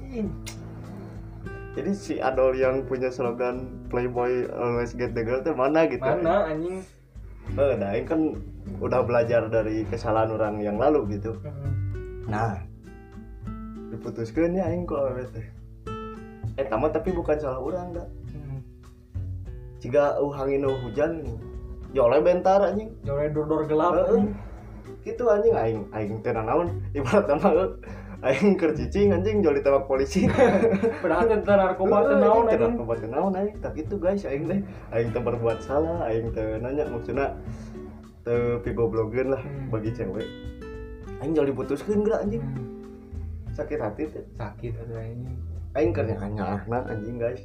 [1.70, 6.50] Jadi si Adol yang punya slogan Playboy always get the girl tuh mana gitu mana
[6.50, 6.82] anjing?
[7.54, 8.20] Eh nah aing kan
[8.82, 11.38] udah belajar dari kesalahan orang yang lalu gitu.
[11.40, 12.26] Hmm.
[12.26, 12.58] nah
[13.90, 14.84] diputuskan ya aing
[15.30, 15.46] teh.
[16.58, 18.60] Eh tamat tapi bukan salah orang dah Hmm.
[19.78, 21.24] jika uh angin uh hujan
[21.94, 22.90] oleh bentar anjing.
[23.06, 24.34] Jore dor-dor gelap anjing.
[25.00, 27.68] Gitu anjing aing aing teh naon ibarat nama eh,
[28.26, 30.28] aing keur cicing anjing joli tembak polisi
[31.02, 32.60] Padahal teh teu narkoba teh naon anjing.
[32.60, 34.60] narkoba teu naon aing tak gitu guys aing teh
[34.92, 37.32] aing teh berbuat salah aing teh nanya maksudna
[38.20, 39.72] teu pigoblogeun lah Hmm.
[39.72, 40.28] bagi cewek
[41.20, 42.68] aing joli putuskeun geura anjing Hmm.
[43.50, 45.36] sakit hati teh Sakit atuh anjing.
[45.72, 47.40] aing keur nyaah anjing guys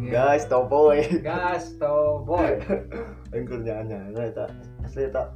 [0.00, 0.32] ya.
[0.32, 2.56] guys topoy Gas to boy.
[3.36, 4.48] aing keur nyaah eta
[4.80, 5.28] asli eta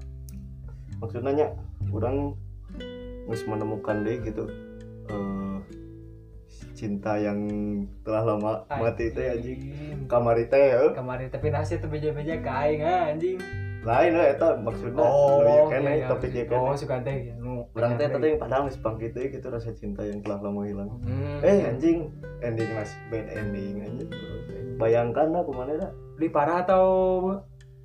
[0.99, 1.47] maksudnya nya
[1.89, 2.35] urang
[3.27, 4.45] geus menemukan deh gitu
[5.07, 5.59] eh
[6.73, 7.41] cinta yang
[8.01, 9.59] telah lama mati teh anjing
[10.07, 10.93] kamari teh heuh.
[10.93, 13.41] Kemarin tapi nasi teh beja-beja ka aing ah, anjing.
[13.81, 16.11] lain lah eta maksudnya Oh, nu ieu iya, keneh iya.
[16.11, 17.33] ieu Oh, suka teh.
[17.39, 17.71] Nu.
[17.71, 21.39] urang teh yang padahal geus bangkit deui gitu rasa cinta yang telah lama hilang Hmm.
[21.41, 24.11] eh anjing ending mas bad ending anjing
[24.77, 26.85] bayangkan lah ke mana dah Lebih parah atau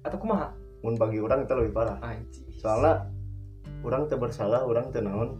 [0.01, 0.49] atau kumaha?
[0.81, 2.49] mun bagi orang itu lebih parah Anjing.
[2.61, 3.09] Soalnya
[3.81, 5.33] orang teu bersalah orang teu naon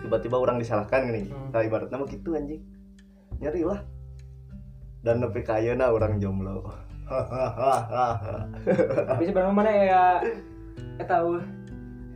[0.00, 1.28] tiba-tiba orang disalahkan gini.
[1.28, 1.52] Hmm.
[1.52, 2.64] nah ibaratnya mah gitu anjing.
[3.44, 3.80] Nyari lah.
[5.04, 6.64] Dan nepi ka ayeuna orang jomblo.
[9.12, 10.04] Tapi sebenarnya mana ya
[10.96, 11.36] eh tahu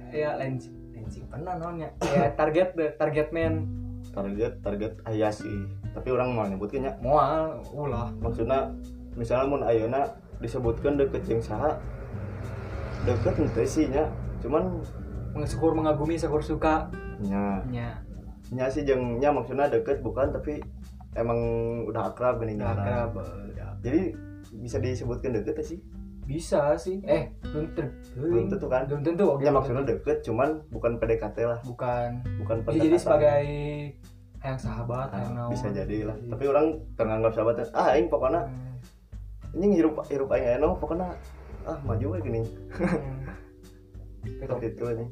[0.09, 2.33] ya lens lensing pernah nonnya ya.
[2.33, 3.69] Target deh target man
[4.17, 5.69] target target ayah sih.
[5.93, 8.09] Tapi orang mau nyebutkannya mual ulah.
[8.25, 8.73] Maksudnya
[9.13, 10.09] misalnya mun ayeuna
[10.41, 11.77] disebutkan deket jeung saha
[13.09, 14.05] deket ente sih nya.
[14.39, 14.85] Cuman
[15.33, 16.93] mengesyukur mengagumi syukur suka.
[17.19, 17.65] Nya.
[17.67, 17.89] Nya.
[18.49, 20.61] Nya sih jeung nya maksudnya deket bukan tapi
[21.17, 21.39] emang
[21.85, 23.17] udah akrab gini akrab.
[23.79, 24.13] jadi
[24.61, 25.81] bisa disebutkan deket sih?
[26.25, 27.01] Bisa sih.
[27.05, 28.21] Eh belum tentu.
[28.21, 28.85] Belum tentu kan?
[28.85, 29.41] Belum tentu oke.
[29.41, 31.61] Ya maksudnya deket cuman bukan PDKT lah.
[31.65, 32.21] Bukan.
[32.45, 33.01] Bukan bisa jadi pendekatan.
[33.01, 33.45] sebagai
[34.39, 35.51] yang sahabat Nah, yang naon.
[35.51, 36.17] bisa jadi lah.
[36.31, 38.77] Tapi orang teranggap sahabat ah aing pokoknya Hmm.
[39.57, 41.11] ini hirup hirup aing eno pokoknya
[41.67, 42.43] ah maju we gini
[44.19, 44.45] Hmm.
[44.45, 45.09] seperti itu nih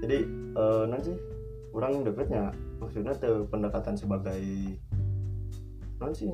[0.00, 0.18] jadi
[0.56, 1.12] eh nanti
[1.76, 4.40] orang deketnya maksudnya tuh pendekatan sebagai
[6.00, 6.30] non sih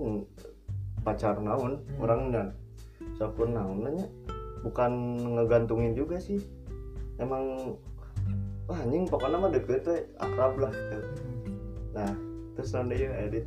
[1.02, 2.02] pacar naon Hmm.
[2.04, 2.44] orangnya
[3.18, 4.06] sakur naon nanya
[4.62, 4.92] bukan
[5.34, 6.38] ngegantungin juga sih
[7.18, 7.74] emang
[8.70, 10.98] wah anjing pokoknya mah deket we akrab lah gitu.
[11.92, 12.12] nah
[12.54, 13.44] terus nanti ya edit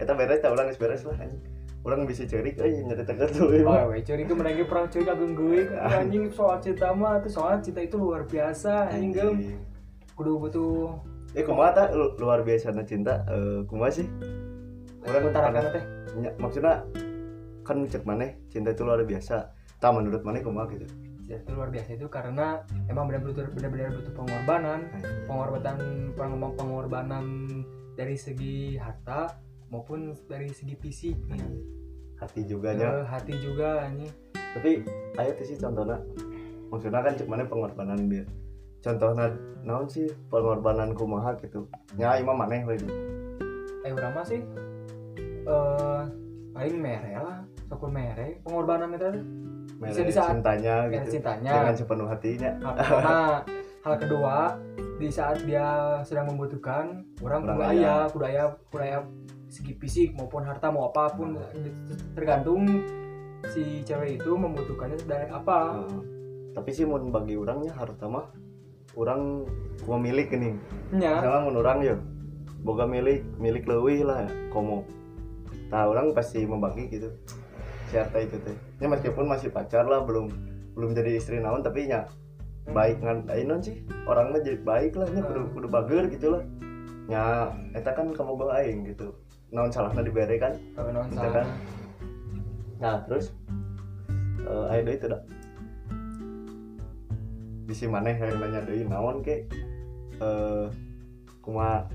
[0.00, 1.53] kita beres tak orang geus beres lah anjing
[1.84, 3.52] orang bisa cerik aja nyari tengah tuh.
[3.60, 5.68] Oh, we curi ke menanggi perang curi kagum gue.
[6.00, 9.12] Anjing soal cinta mah tuh soal cinta itu luar biasa anjing.
[9.12, 9.36] Gem
[10.16, 10.96] kudu butuh
[11.34, 13.26] Eh kumaha ta lu- luar biasa na cinta.
[13.28, 14.08] Eh kumaha sih?
[15.04, 15.84] Orang utarakan teh.
[16.14, 16.86] nya, maksudnya
[17.66, 19.52] kan cek maneh cinta itu luar biasa.
[19.76, 20.88] Tak menurut maneh kumaha gitu.
[21.24, 24.80] itu luar biasa itu karena emang benar-benar benar-benar butuh pengorbanan.
[25.24, 25.76] Pengorbanan
[26.16, 27.24] peng- pengorbanan
[27.96, 29.32] dari segi harta
[29.74, 31.42] maupun dari segi fisik nih.
[32.14, 34.06] hati juga Eh, hati juga ini
[34.54, 35.98] tapi ayo tuh sih contohnya.
[36.64, 38.22] Maksudnya kan cuma pengorbanan dia.
[38.80, 41.66] Contohnya naon sih pengorbanan kumaha gitu?
[41.92, 42.78] Nya imam maneh we
[43.82, 44.40] eh urang mah sih
[45.44, 46.02] eh
[46.50, 49.10] paling mere lah sokul mere pengorbanan itu
[49.74, 51.18] Bisa Mere di saat- cintanya gitu.
[51.18, 51.50] cintanya.
[51.52, 52.50] dengan sepenuh hatinya.
[52.62, 53.42] Pertama
[53.82, 54.36] hal kedua
[54.94, 55.66] di saat dia
[56.00, 57.58] sedang membutuhkan orang Orang
[58.08, 58.46] kudu kaya.
[59.54, 61.38] Segi fisik maupun harta mau apa pun
[62.18, 62.66] tergantung
[63.54, 65.86] si cewek itu membutuhkannya dari apa.
[65.86, 66.02] Heeh.
[66.54, 68.30] tapi sih mun bagi orangnya harta mah
[68.94, 69.42] orang
[69.90, 70.54] memilih gini
[70.94, 71.94] nya misalnya mun orang ya
[72.62, 74.86] boga milik milik leuwih lah komo.
[75.68, 77.10] Nah orang pasti membagi gitu.
[77.90, 78.56] Si harta itu teh.
[78.78, 80.30] Ya meskipun masih pacar lah belum
[80.78, 82.06] belum jadi istri naon tapi nya
[82.70, 83.82] baik ngan ayo non sih?
[84.06, 86.42] Orang mah jadi baik lah nya kudu kudu bager gitu lah.
[87.10, 89.12] Nya eta kan kamu bawa aing gitu
[89.50, 90.54] naon salahnya dibere kan?
[90.72, 91.34] Kalau non Gitu salah.
[91.34, 91.48] kan?
[92.74, 93.32] nah terus
[94.44, 95.18] eh ayo deui teu da
[97.64, 99.46] bisi maneh yang nanya deui naon ke
[100.20, 100.66] eh
[101.40, 101.88] kumaha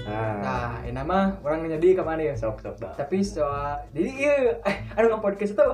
[0.00, 0.38] nah.
[0.40, 2.34] Nah ini mah orang nyedi ke mana ya?
[2.34, 2.94] Sok sok dah.
[2.96, 5.66] Tapi soal jadi iya eh anu nge podcast itu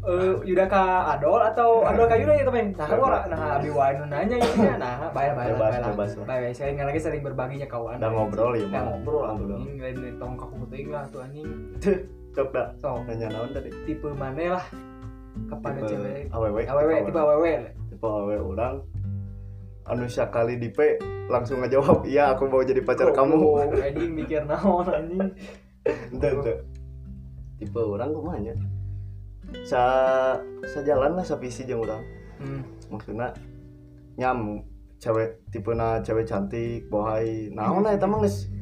[0.00, 2.72] eh Yuda ka Adol atau Adol ka Yuda ya temen?
[2.72, 4.74] Nah gua nah abi wae nanya ya.
[4.80, 6.08] Nah bayar bayar bayar lah.
[6.24, 9.76] bayar saya lagi sering berbaginya kawan udah ngobrol ya Udah ngobrol ngobrol anjing.
[9.76, 11.48] Lain tong kaku teuing lah tuh anjing.
[12.36, 13.04] Dah so.
[13.04, 13.68] Nanya naon tadi?
[13.84, 14.64] Tipe mana lah?
[15.46, 16.32] Kepada cewek.
[16.32, 17.52] Awewe awewe tipe awewe
[17.92, 18.74] tipe awewe orang.
[19.84, 20.96] Anu sekali di P
[21.28, 23.68] langsung ngejawab iya aku mau jadi pacar kamu.
[23.68, 25.28] anjing mikir naon anjing.
[26.12, 26.28] Ente
[27.60, 28.56] tipe orang kumanya
[29.66, 29.82] sa
[30.64, 32.02] sajalan lah savisi jeung orang
[32.38, 32.62] hmm.
[32.90, 33.34] maksudnya
[34.18, 34.62] nyam
[35.00, 38.52] cewek tipe na cewek cantik bohai naon lah eta mah geus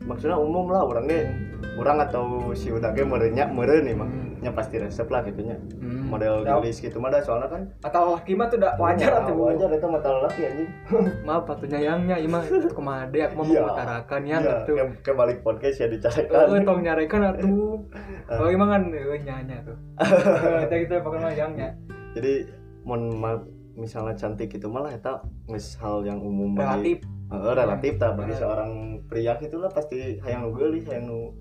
[0.00, 1.26] maksudnya umum lah orang ge
[1.74, 6.06] orang atau si udah merenya meureun nih mah nya pasti resep lah gitu nya Hmm.
[6.08, 6.62] model Tau.
[6.62, 9.86] gelis gitu mah soalnya kan atau laki mah tuh udah wajar Ya, atuh wajar eta
[9.86, 10.70] mata lelaki anjing
[11.26, 13.60] maaf atuh nyayangnya ieu mah kumaha deuk mah Iya.
[13.60, 17.80] mengutarakan ya Iya, gitu kayak kayak balik podcast ya Eh, dicarekan tong nyarekan atuh.
[18.38, 19.76] Oh, emang kan eh, nyanya tuh.
[20.02, 21.68] Eh, Tadi kita pakai mayangnya.
[22.12, 22.46] jadi
[22.82, 24.94] mon ma- misalnya cantik itu malah
[25.44, 27.02] geus hal yang umum Relatif.
[27.26, 28.38] Heeh, relatif tak bagi Bener.
[28.38, 28.70] seorang
[29.04, 31.34] pria itulah pasti hayang nu geulih hayang nu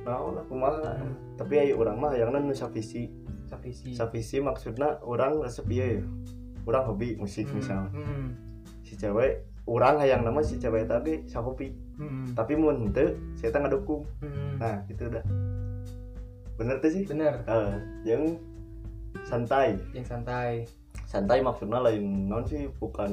[0.00, 1.00] naon lah kumaha
[1.36, 3.08] tapi ayo urang mah hayangna nu savisi
[3.44, 3.92] Savisi.
[3.92, 6.02] savisi maksudna urang resep ieu ya.
[6.62, 8.26] Urang hobi musik Hmm, misalnya hmm,
[8.80, 9.32] si cewek
[9.64, 14.04] urang hayang nama si cewek ge sahobi hmm, tapi mun teu si eta ngadukung.
[14.20, 14.56] Hmm.
[14.56, 15.24] nah gitu dah.
[16.54, 17.08] Bener tuh sih?
[17.08, 17.72] Bener, Eh,
[18.04, 18.36] yang
[19.24, 19.80] santai.
[19.90, 20.68] Yang santai.
[21.10, 23.10] Santai maksudnya lain non sih bukan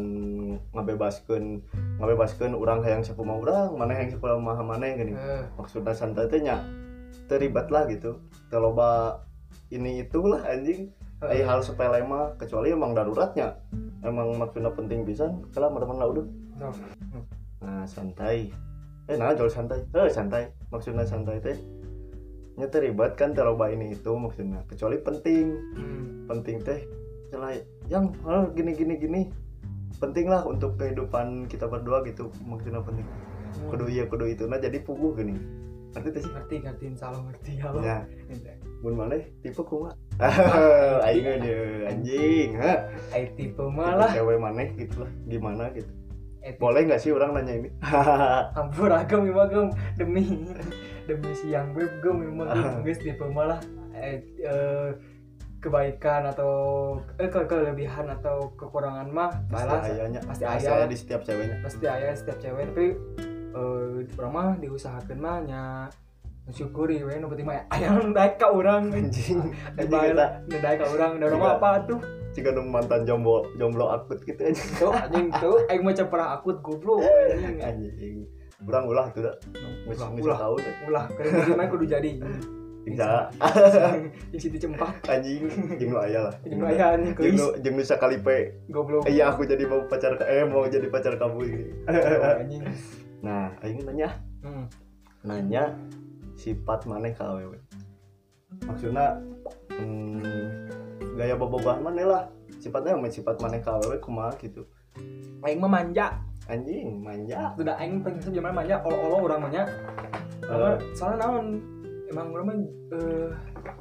[0.70, 1.66] ngabebaskeun
[1.98, 5.18] ngabebaskeun orang hayang sakumaha urang mana yang sakumaha mana gini.
[5.18, 6.62] Eh, maksudnya santai teh nya
[7.26, 8.22] terlibat lah gitu.
[8.54, 9.26] Terloba
[9.74, 10.94] ini itulah anjing.
[11.26, 13.58] Eh, hal sepele mah kecuali emang daruratnya.
[14.06, 16.26] Emang maksudnya penting pisan kalau teman lah udah.
[16.62, 16.70] No.
[17.66, 18.54] nah santai.
[19.10, 19.82] Eh nah jual santai.
[19.82, 20.54] Eh santai.
[20.70, 21.58] Maksudnya santai teh
[22.62, 24.62] nya terlibat kan terloba ini itu maksudnya.
[24.70, 25.46] Kecuali penting.
[25.74, 26.86] Hmm, penting teh
[27.30, 27.58] celah
[27.92, 29.22] yang oh, gini gini gini.
[29.98, 32.30] Penting lah untuk kehidupan kita berdua gitu.
[32.46, 33.70] Maksudnya penting hmm.
[33.74, 34.46] kudu iya kudu itu.
[34.46, 35.36] Nah jadi puguh gini.
[35.98, 36.32] Ngerti teh sih?
[36.32, 37.52] Ngerti, ngerti, insya Allah ngerti.
[37.58, 37.98] Ya
[38.30, 38.54] Ente.
[38.86, 39.90] mun mana tipe kuma
[41.02, 41.56] aing aja
[41.90, 42.50] anjing.
[42.62, 42.74] Ha.
[43.18, 44.14] Eh, tipe malah.
[44.14, 45.12] cewek maneh gitu lah.
[45.26, 45.90] Gimana gitu.
[46.46, 47.70] Eh, tipe- boleh nggak sih orang nanya ini?
[48.60, 50.24] Ampun agam imah gem demi
[51.10, 52.38] demi siang web gem gem
[52.86, 53.58] guys tipe malah
[53.98, 54.90] eh, eh,
[55.68, 56.54] kebaikan atau
[57.20, 60.80] eh, ke kelebihan atau kekurangan mah pasti balas ayahnya pasti pasti aya.
[60.80, 61.58] aya di setiap ceweknya.
[61.60, 62.88] Pasti ayah setiap cewek tapi
[63.58, 65.64] eh orang mah diusahakan mah nya
[66.48, 69.52] mensyukuri we nu penting mah aya nu daek ka urang anjing.
[69.76, 72.00] Anjing kita nu daek ka urang da urang mah apa tuh?
[72.38, 74.72] jika nu mantan jomblo jomblo akut gitu anjing.
[74.80, 77.60] Tuh anjing tuh aing mah can pernah akut goblok anjing.
[77.60, 78.18] Anjing.
[78.64, 79.36] Urang ulah tuh dah.
[79.86, 80.48] Geus ulah.
[80.56, 82.24] ulah ulah keren mah kudu jadi
[82.88, 83.28] bisa.
[84.32, 85.04] Di situ cempak.
[85.12, 85.52] Anjing.
[85.76, 86.36] Jeung nu aya lah.
[86.48, 88.56] Jeung aya anjing jeung geus nu jeung nu sakali pe.
[88.72, 89.04] Goblok.
[89.12, 91.66] Iya aku jadi mau pacar eh mau jadi pacar kamu ini.
[92.42, 92.64] Anjing.
[93.20, 94.10] Nah aing nanya.
[94.40, 94.66] Hmm.
[95.28, 95.76] nanya
[96.40, 97.60] sifat ka awewe.
[98.64, 99.20] Maksudnya
[99.76, 100.24] hmm,
[101.20, 102.32] gaya bobogohan maneh lah.
[102.64, 104.64] Sifatnya emang sifat maneh ka awewe kumaha gitu.
[105.44, 106.24] Aing mah manja.
[106.48, 107.52] Anjing manja.
[107.60, 109.68] Sudah aing pengen zaman manja olo-olo urang mah nya.
[110.48, 110.78] Eh.
[110.96, 111.60] soalnya naon
[112.12, 112.58] emang orang mah
[112.98, 113.30] eh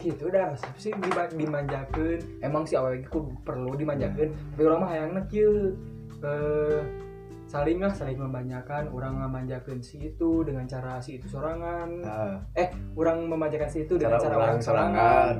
[0.02, 0.52] gitu dah.
[0.54, 2.20] Resep sih dima- dimanjakeun?
[2.42, 4.30] Emang sih awalnya ku perlu dimanjakeun.
[4.54, 5.74] Tapi orang mah hayangna kieu.
[6.24, 7.06] Eh
[7.46, 11.88] saling lah saling memanjakan orang memanjakan si itu dengan cara si itu sorangan.
[12.02, 15.34] Nah, eh orang memanjakan si itu dengan cara cara, orang orang sorangan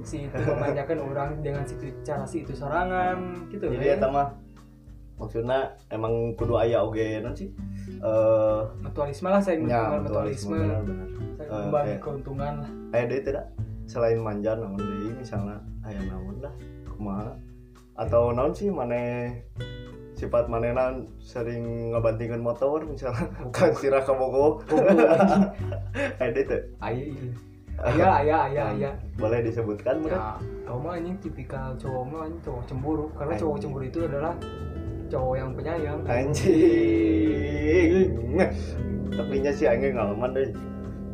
[0.00, 3.16] si itu memanjakan orang dengan si itu cara si itu sorangan
[3.52, 4.08] gitu jadi ya.
[4.08, 4.32] mah
[5.20, 7.52] maksudnya emang kudu aya oge non sih?
[8.00, 10.08] Eh mutualisme lah saya mutualisme.
[10.08, 11.21] mutualisme benar-benar Saya
[11.52, 11.98] Eh, eh.
[12.00, 12.70] keuntungan lah.
[12.96, 13.44] Aya deui tidak
[13.84, 16.52] selain manja naon deui misalnya aya naon lah
[16.88, 17.36] kumaha.
[17.92, 19.44] Atau naon sih maneh
[20.16, 24.64] sifat manehna sering ngebantingkan motor misalnya kan sirah ka bogo
[26.22, 27.04] aya deui teu ayah
[27.84, 28.94] ayah ayah ayah ayah.
[29.20, 33.12] Boleh disebutkan ya kau mah anjing tipikal cowok mah anjing cowok cemburu.
[33.12, 33.68] Karena cowok Anjing.
[33.68, 34.34] cemburu itu adalah
[35.12, 36.00] cowok yang penyayang.
[36.08, 36.40] Anjing.
[39.12, 40.48] Tapi nya sih aing ngalaman deh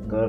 [0.09, 0.21] ke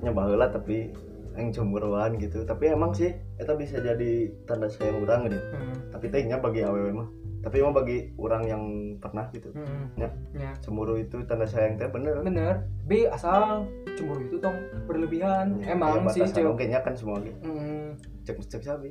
[0.00, 0.90] nyoba heula tapi
[1.38, 2.42] aing cemburuan gitu.
[2.42, 6.90] Tapi emang sih itu bisa jadi tanda sayang orang gitu Hmm, tapi tehnya bagi awewe
[6.90, 7.08] mah.
[7.40, 8.62] Tapi emang bagi orang yang
[9.00, 9.48] pernah gitu.
[9.54, 10.10] Hmm, Ya.
[10.36, 10.52] ya.
[10.60, 12.20] cemburu itu tanda sayang teh bener.
[12.20, 12.66] Bener.
[12.84, 15.56] B asal cemburu itu tong berlebihan.
[15.62, 17.38] Ya, emang ya, sih batasan cowok oge nya kan semua gitu.
[17.46, 17.94] Hmm,
[18.26, 18.90] cek cek sabi.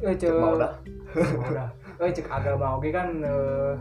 [0.00, 0.72] Eh, cek mau dah
[1.50, 1.68] udah
[2.00, 3.74] eh cek agama oke kan eh,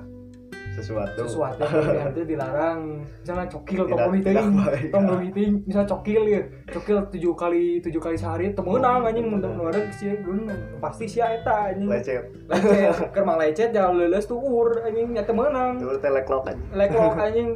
[0.76, 1.22] sesuatu.
[1.26, 3.04] Sesuatu yang itu dilarang.
[3.22, 4.92] Misalnya cokil teuing baik.
[4.94, 9.26] tong leuwih teuing misalnya cokil ya cokil tujuh kali tujuh kali sehari teu meunang anjing
[9.40, 10.14] teu ngarep sih.
[10.22, 11.90] Gun pasti sia eta anjing.
[11.90, 12.24] Lecet.
[12.48, 13.12] Lecet.
[13.12, 16.62] Keur mah lecet jangan leuleus tuh ur anjing nya teu meunang itu teh leklok aja
[16.74, 17.50] leklok anjing.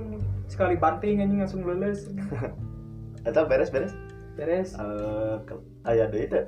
[0.50, 2.10] Sekali banting anjing langsung leuleus
[3.24, 3.94] eta beres beres?
[4.36, 4.76] Beres.
[4.76, 6.44] Eh ke- aya deui teh.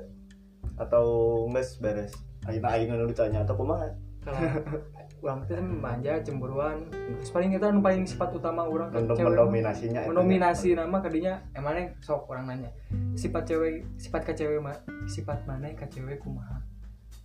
[0.76, 1.06] Atau
[1.48, 2.12] geus beres?
[2.46, 3.90] Ayeuna aing nu ditanya atau kumaha?
[4.22, 4.38] Kalau
[5.26, 6.76] orang itu kan manja cemburuan.
[7.18, 9.02] Terus paling itu anu paling sifat utama orang mah.
[9.18, 12.70] mendominasinya mendominasi nama kadinya emangnya sok orang nanya.
[13.18, 14.78] Sifat cewek sifat ke cewek mah
[15.10, 16.62] sifat mana ke cewek kumaha?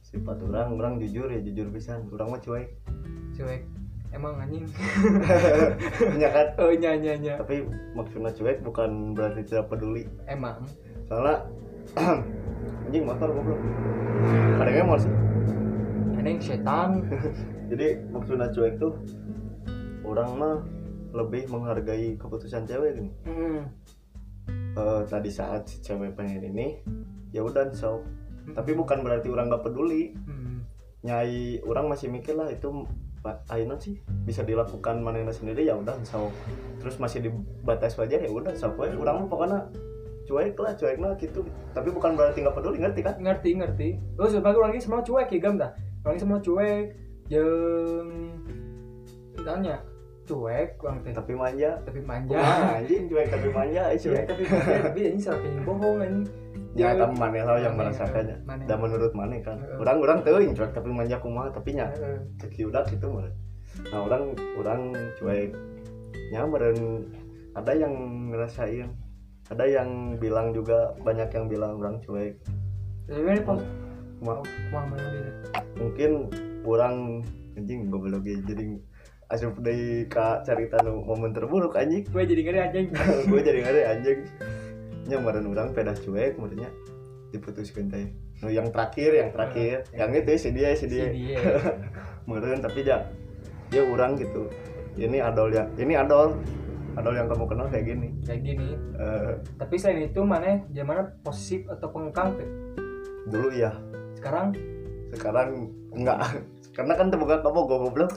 [0.02, 2.10] Sifat orang orang jujur ya jujur pisan.
[2.10, 2.68] Orang mah cuek.
[3.38, 3.62] Cewek
[4.12, 4.66] emang anjing?
[6.22, 6.48] Ya kan?
[6.58, 10.10] Oh nya nya nya tapi maksudnya cuek bukan berarti tidak peduli.
[10.26, 10.66] Emang?
[11.06, 11.46] Soalnya
[12.90, 13.62] anjing motor goblok.
[14.58, 15.14] Kadangnya mau sih
[16.22, 17.02] aneh setan
[17.72, 19.00] jadi maksudnya cuek tuh
[20.04, 20.56] orang mah
[21.16, 23.12] lebih menghargai keputusan cewek gini.
[23.24, 23.64] Hmm.
[24.76, 26.84] Eh, tadi saat si cewek pengen ini
[27.32, 28.04] ya udah so.
[28.52, 30.12] Tapi bukan berarti orang nggak peduli.
[30.28, 30.68] Hmm.
[31.02, 32.86] nyai orang masih mikir lah itu
[33.50, 33.98] Aina sih?
[34.22, 35.66] Bisa dilakukan mana sendiri?
[35.66, 36.30] Ya udah so.
[36.84, 38.70] Terus masih dibatas wajar ya udah so.
[38.76, 38.92] We.
[39.00, 39.60] orang mah pokoknya
[40.28, 41.48] cuek lah cuek lah gitu.
[41.72, 43.16] Tapi bukan berarti nggak peduli ngerti kan?
[43.18, 43.90] Ngerti ngerti.
[44.20, 45.72] Terus sebagai orang ini semua cuek ya gam dah.
[46.04, 46.86] Orang ini semua cuek
[47.32, 48.10] jeng
[49.42, 49.80] tanya
[50.28, 52.38] cuek orang teh tapi manja tapi manja
[52.78, 56.28] anjing cuek tapi manja eh, cuek tapi manja tapi ini salah pengen bohong anjing
[56.76, 59.80] ya tapi mana lah yang merasakannya dan menurut mana kan Heeh.
[59.80, 61.88] orang orang tuh cuek tapi manja kumaha tapi nya
[62.68, 63.34] udah gitu malah
[63.92, 64.24] nah orang
[64.60, 64.82] orang
[65.16, 65.56] cuek
[66.36, 67.08] nyamperin
[67.56, 67.94] ada yang
[68.32, 68.92] ngerasain
[69.52, 72.36] ada yang bilang juga banyak yang bilang orang cuek
[73.08, 73.40] ini
[75.80, 76.12] mungkin
[76.66, 77.26] orang
[77.58, 78.80] anjing goblok ya jadi
[79.32, 82.04] asup dari kak cerita nu momen terburuk anjing.
[82.12, 82.88] Gue jadi ngeri anjing.
[83.32, 84.20] Gue jadi ngeri anjing.
[85.08, 86.68] Nyamaran orang pedas cuek maksudnya
[87.32, 88.12] diputuskan teh.
[88.44, 89.88] Nu yang terakhir yang terakhir.
[89.96, 91.08] Yang itu si dia si dia.
[91.10, 91.40] Dia.
[92.28, 93.08] Meren tapi ya
[93.72, 94.52] dia orang gitu.
[95.00, 96.36] Ini adol ya ini adol.
[97.00, 98.12] Adol yang kamu kenal kayak gini.
[98.28, 98.68] Kayak gini.
[99.00, 102.50] Eh, tapi selain itu mana gimana posesif atau pengekang teh
[103.32, 103.72] dulu ya
[104.20, 104.52] sekarang?
[105.16, 108.12] Sekarang enggak karena kan terbuka kamu goblok.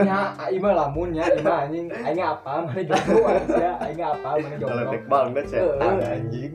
[0.00, 1.86] Nya aing mah lamun aing mah anjing.
[1.92, 2.64] Aing apa?
[2.64, 4.28] Mana jomblo aja aing apa?
[4.40, 4.72] Mana jomblo?
[4.72, 6.52] Ngeletek banget ah, anjing.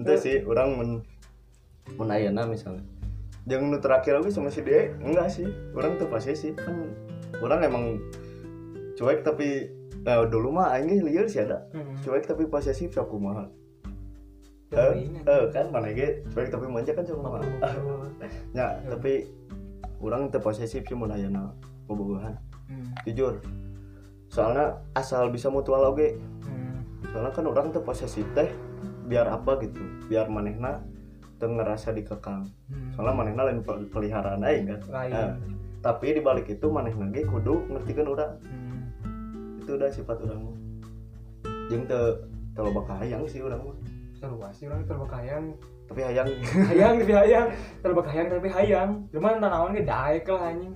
[0.00, 0.90] Itu sih orang men
[2.00, 2.80] men ayeuna misalnya.
[3.44, 5.48] Jangan nu terakhir aku sama si dia enggak sih.
[5.76, 6.96] Orang tuh pasti sih kan
[7.44, 7.84] orang emang
[8.96, 9.68] cuek tapi
[10.00, 11.68] nah, dulu mah aing liar sih ada.
[11.76, 11.92] Hmm.
[12.00, 13.52] cuek tapi posesif kumaha.
[14.68, 17.44] Coba eh eh, kan mana ge cuek tapi manja kan sok kumaha.
[18.56, 19.28] Ya tapi
[19.98, 21.52] orang teu posesif sih mun ayeuna
[21.88, 22.36] bobogohan.
[22.68, 22.92] Hmm.
[23.08, 23.40] jujur.
[24.28, 26.20] Soalnya asal bisa mutual oge.
[26.44, 26.84] Hmm.
[27.08, 28.50] soalnya kan orang tuh posesif teh
[29.08, 29.80] biar apa gitu
[30.12, 30.84] biar manehna
[31.40, 32.46] tuh ngerasa dikekang.
[32.68, 32.90] Hmm.
[32.92, 34.80] soalnya manehna lain pel- peliharaan aing kan.
[34.92, 35.12] Lain.
[35.12, 35.32] Eh,
[35.80, 38.32] tapi dibalik itu manehna ge kudu ngertikeun urang.
[38.44, 39.60] Hmm.
[39.64, 40.16] itu udah sifat
[41.68, 42.24] jeung teu
[42.56, 43.76] teu loba kahayang sih urang mah.
[44.18, 45.54] Seru sih orang terbekayang
[45.88, 46.28] tapi hayang.
[46.68, 47.46] Hayang lebih hayang.
[47.80, 50.74] Terbekayang tapi hayang cuman tanawan ge daek lah anjing.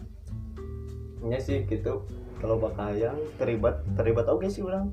[1.21, 2.09] Nya sih gitu.
[2.41, 4.91] Kalau bakayang terlibat terlibat oke sih urang.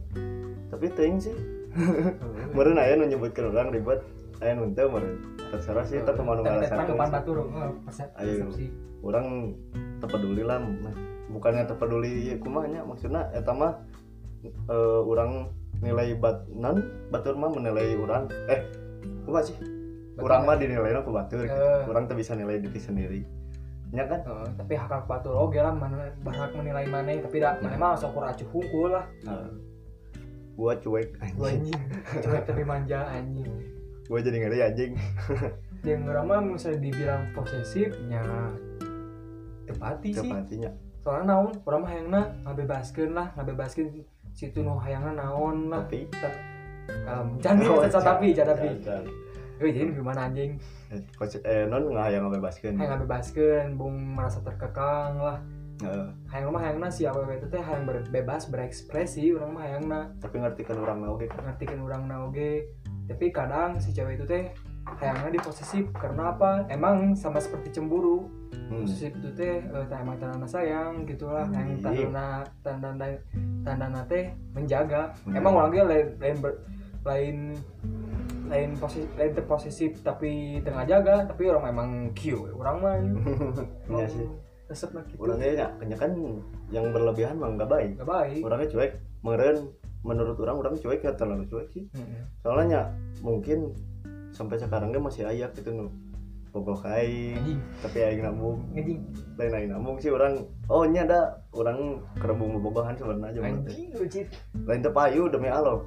[0.70, 1.34] Tapi teuing sih.
[2.56, 4.04] Meren aya nu nyebutkeun urang ribet.
[4.44, 7.72] Aya nu teu meren terserah sih tetep mau ngalasan tanggapan batur eh,
[8.22, 8.46] Ayo.
[8.46, 8.70] persepsi.
[9.00, 9.56] Orang
[10.04, 10.62] terpeduli lah
[11.32, 13.82] bukannya terpeduli ya kumanya maksudnya eta mah
[14.46, 15.50] eh, orang
[15.80, 18.68] nilai bat non batur mah menilai orang eh
[19.24, 19.79] kumaha sih
[20.22, 21.56] orang mah dinilai ku batur gitu.
[21.56, 21.84] Eh.
[21.88, 23.22] orang tuh bisa nilai diri sendiri.
[23.90, 24.22] Ya kan?
[24.22, 27.98] Eh, tapi hak hak batur oke lah mana berhak menilai mana tapi dah mana mah
[27.98, 28.16] sok
[28.54, 29.06] hungkul lah.
[29.26, 29.50] Nah,
[30.54, 31.74] gua cuek anjing.
[32.24, 33.50] Cuek tapi manja anjing.
[34.06, 34.92] Gua jadi ngeri anjing.
[35.88, 38.24] Yang orang mah misalnya dibilang posesifnya
[39.66, 40.28] tepati sih.
[40.28, 43.88] Kepatinya soalnya naon orang mah hayangna ngabebaskeun lah ngabebaskeun
[44.36, 45.88] situ nu hayangna naon lah.
[45.88, 46.12] Tapi
[47.08, 48.68] um, jangan tapi jangan tapi.
[49.60, 50.55] Eh jadi gimana anjing
[50.89, 55.38] Eh, coach eh non ngahayang ngabebaskeun hayang ngabebaskeun bung merasa terkekang lah
[55.80, 56.07] Heeh.
[56.28, 60.62] hayang mah hayangna si awewe teh teh hayang bebas berekspresi orang mah hayangna tapi ngerti
[60.64, 62.68] kan orang mau gitu ngertikan orang naoge
[63.05, 64.43] tapi kadang si cewek itu teh
[64.89, 66.66] hayangnya diposesif karena apa?
[66.68, 68.26] Emang sama seperti cemburu.
[68.70, 68.86] Hmm.
[68.86, 72.05] posesif itu teh eh, teh emang tanda sayang gitulah yang Iya.
[72.10, 72.28] tanda
[72.62, 72.89] tanda
[73.62, 75.14] tanda tanda teh menjaga.
[75.24, 75.38] Menjaga.
[75.38, 76.62] emang orangnya lain lain ber-
[77.01, 77.38] lain
[78.50, 82.95] lain posisi lain terposesif tapi tengah jaga tapi orang emang Q orang mah
[83.93, 84.26] Iya sih.
[84.70, 85.18] Resep lah gitu.
[85.22, 86.12] Orangnya ya kan
[86.70, 87.91] yang berlebihan mah nggak baik.
[88.02, 88.41] Gak baik.
[88.45, 88.91] Orangnya cuek.
[89.26, 89.58] Meren
[90.02, 91.84] menurut orang orang cuek ya terlalu cuek sih.
[91.91, 92.24] Mm-mm.
[92.39, 92.88] soalnya
[93.20, 93.76] mungkin
[94.32, 95.88] sampai sekarang dia masih ayak gitu nu
[96.50, 97.62] bogoh anjing.
[97.82, 99.00] Tapi aing nambung anjing.
[99.38, 101.39] Lain aing nambung sih orang oh nya ada.
[101.50, 104.30] Orang kerembung bobogohan sebenarnya aja anjing lucit
[104.70, 105.82] lain teu payu demi Allah.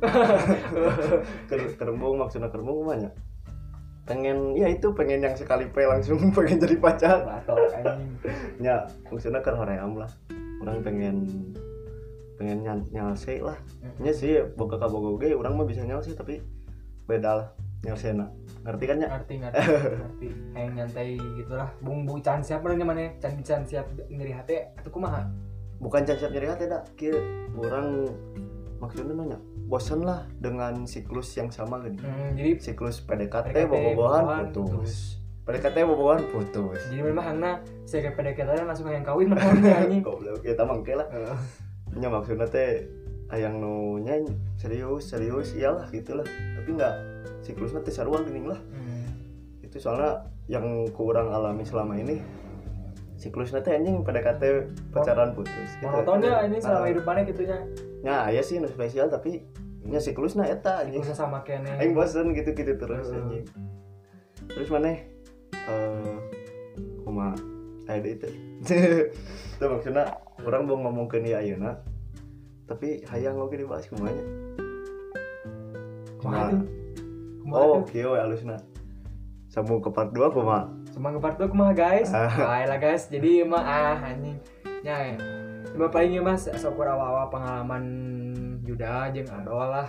[1.50, 3.14] Ker- kerembung maksudnya kerembung kumanya
[4.02, 7.22] pengen ya itu pengen yang sekali pe langsung pengen jadi pacar.
[7.22, 8.10] Batok anjing.
[8.66, 10.10] Ya maksudnya ke hoream lah.
[10.62, 11.30] Orang pengen
[12.38, 13.58] pengen nyal nyalse lah.
[14.02, 16.42] Nya sih boga ka boga ge orang mah bisa nyalse tapi
[17.06, 17.48] beda lah
[17.82, 18.30] nyalsena
[18.62, 19.62] ngerti kan ya ngerti ngerti
[20.02, 20.28] ngerti.
[20.54, 21.70] Kayak nyantai gitulah.
[21.82, 23.06] Bumbu can siap namanya mana?
[23.18, 25.26] Can can siap nyeri hati atau kumaha?
[25.82, 27.18] Bukan can siap nyeri hati dah kieu
[27.58, 28.06] orang
[28.78, 31.98] maksudnya nanya bosan lah dengan siklus yang sama gini.
[32.02, 35.18] Hmm, jadi siklus PDKT, PDKT, bobogohan bobogohan, putus.
[35.42, 36.80] PDKT bobogohan putus.
[36.86, 37.50] Jadi memang hangna
[37.82, 41.10] saya PDKT langsung yang kawin namanya anjing goblok kita mangke lah.
[41.98, 42.86] Nya maksudnya teh
[43.34, 44.22] ayang nu nya
[44.54, 46.26] serius serius iyalah gitulah.
[46.26, 46.94] Tapi enggak
[47.42, 48.60] siklusnya sarua geuning lah.
[48.70, 49.06] Hmm.
[49.62, 52.20] itu soalnya yang kurang alami selama ini
[53.14, 54.42] siklusnya teh anjing PDKT
[54.90, 55.86] pacaran putus gitu.
[55.86, 56.90] monotonnya anjing selama Ah.
[56.90, 57.58] hidupannya gitunya?
[58.02, 59.46] Nya aya sih nu spesial tapi
[59.82, 61.00] nya siklusnya eta anjing.
[61.00, 61.70] Bisa sama kene.
[61.76, 63.18] Aing bosen gitu-gitu terus Hmm.
[63.22, 63.44] anjing.
[64.48, 64.92] Terus mana?
[65.52, 66.16] Eh
[67.00, 67.32] kuma
[67.84, 68.28] ada itu.
[69.54, 71.78] Itu maksudnya orang mau ngomong ke dia ayeuna
[72.62, 74.22] tapi hayang oke dibahas kumanya.
[76.18, 76.58] Kumaha
[77.50, 78.60] oh tuh kieu we alusna
[79.50, 82.12] sambung ke part 2 kumaha cuma ngepart tuh kumaha guys.
[82.12, 82.28] Ah.
[82.52, 83.08] baiklah guys.
[83.08, 84.36] Jadi mah ah anjing.
[84.84, 85.16] Ya
[85.72, 87.84] cuma paling ieu mas sok awal pengalaman
[88.62, 89.88] Yuda jeung Adol lah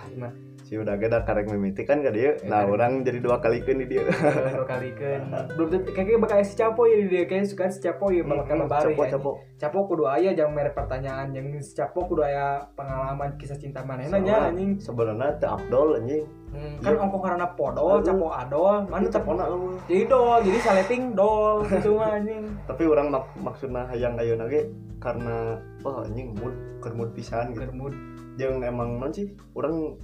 [0.64, 2.40] si udah gede karek mimiti kan ka dia?
[2.40, 4.08] Eh, nah orang jadi dua kali di dia.
[4.56, 7.28] Dua kali kan belum tentu kayaknya bakal si capo ya dia.
[7.28, 9.30] Kayak suka si capo ya bakal lebaran capo ya capo.
[9.60, 11.36] Capo kudu aya jangan mere pertanyaan.
[11.36, 14.80] Yang si capo kudu aya pengalaman kisah cinta mana nanya anjing.
[14.80, 16.24] sebenarnya teh Abdul anjing.
[16.54, 18.88] Hmm, kan ongko karena podol capo adol.
[18.88, 19.76] Mana capona eueuh.
[19.84, 22.56] jadi dol jadi saleting dol gitu anjing.
[22.64, 27.68] Tapi orang mak maksudnya hayang ayeuna ge karena wah anjing mood keur mood pisan gitu.
[27.68, 27.92] Germut
[28.34, 29.94] yang emang non sih orang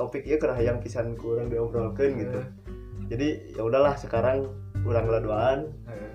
[0.00, 2.40] topiknya keur hayang pisan ku orang diobrolkeun gitu.
[3.12, 4.48] Jadi ya udahlah sekarang
[4.88, 5.58] orang ngeladuan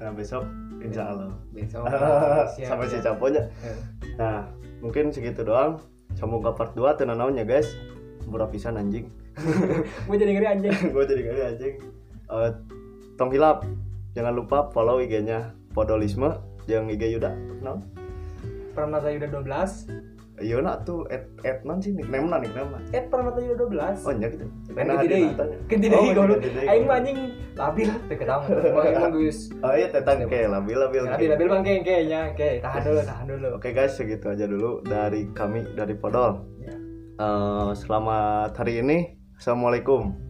[0.01, 0.41] nah besok
[0.81, 1.29] insya Allah.
[1.53, 1.85] Besok.
[2.65, 3.45] Sampai si caponya.
[4.17, 4.49] Nah
[4.81, 5.77] mungkin segitu doang.
[6.17, 7.69] Semoga part 2 tenan naonnya guys.
[8.25, 9.05] Murah pisan anjing.
[10.09, 10.73] Gue jadi ngeri anjing.
[10.95, 11.75] Gue jadi kali anjing.
[12.25, 12.51] Eh,
[13.21, 13.61] tong hilap.
[14.17, 16.33] Jangan lupa follow IG-nya Podolisme.
[16.65, 17.29] Yang IG Yuda
[17.61, 17.77] no
[18.73, 21.23] Pranata Yuda 12 iya nak tuh at
[21.63, 25.23] non sih nickname lah nickname lah eh Pranata Yuda 12 oh iya gitu ganti deui.
[25.31, 25.57] Dinatanya.
[25.65, 26.39] Ganti Oh, goblok.
[26.67, 27.19] Aing mah anjing
[27.55, 28.41] labil teu ketang.
[28.91, 32.19] Emang geus oh iya tetang kayak labil labil labil labil bang kayak kayaknya.
[32.35, 33.47] Oke, tahan dulu, tahan dulu.
[33.55, 36.43] Oke guys, segitu aja dulu dari kami dari Podol.
[37.15, 39.15] Eh, selamat hari ini.
[39.39, 40.24] Assalamualaikum.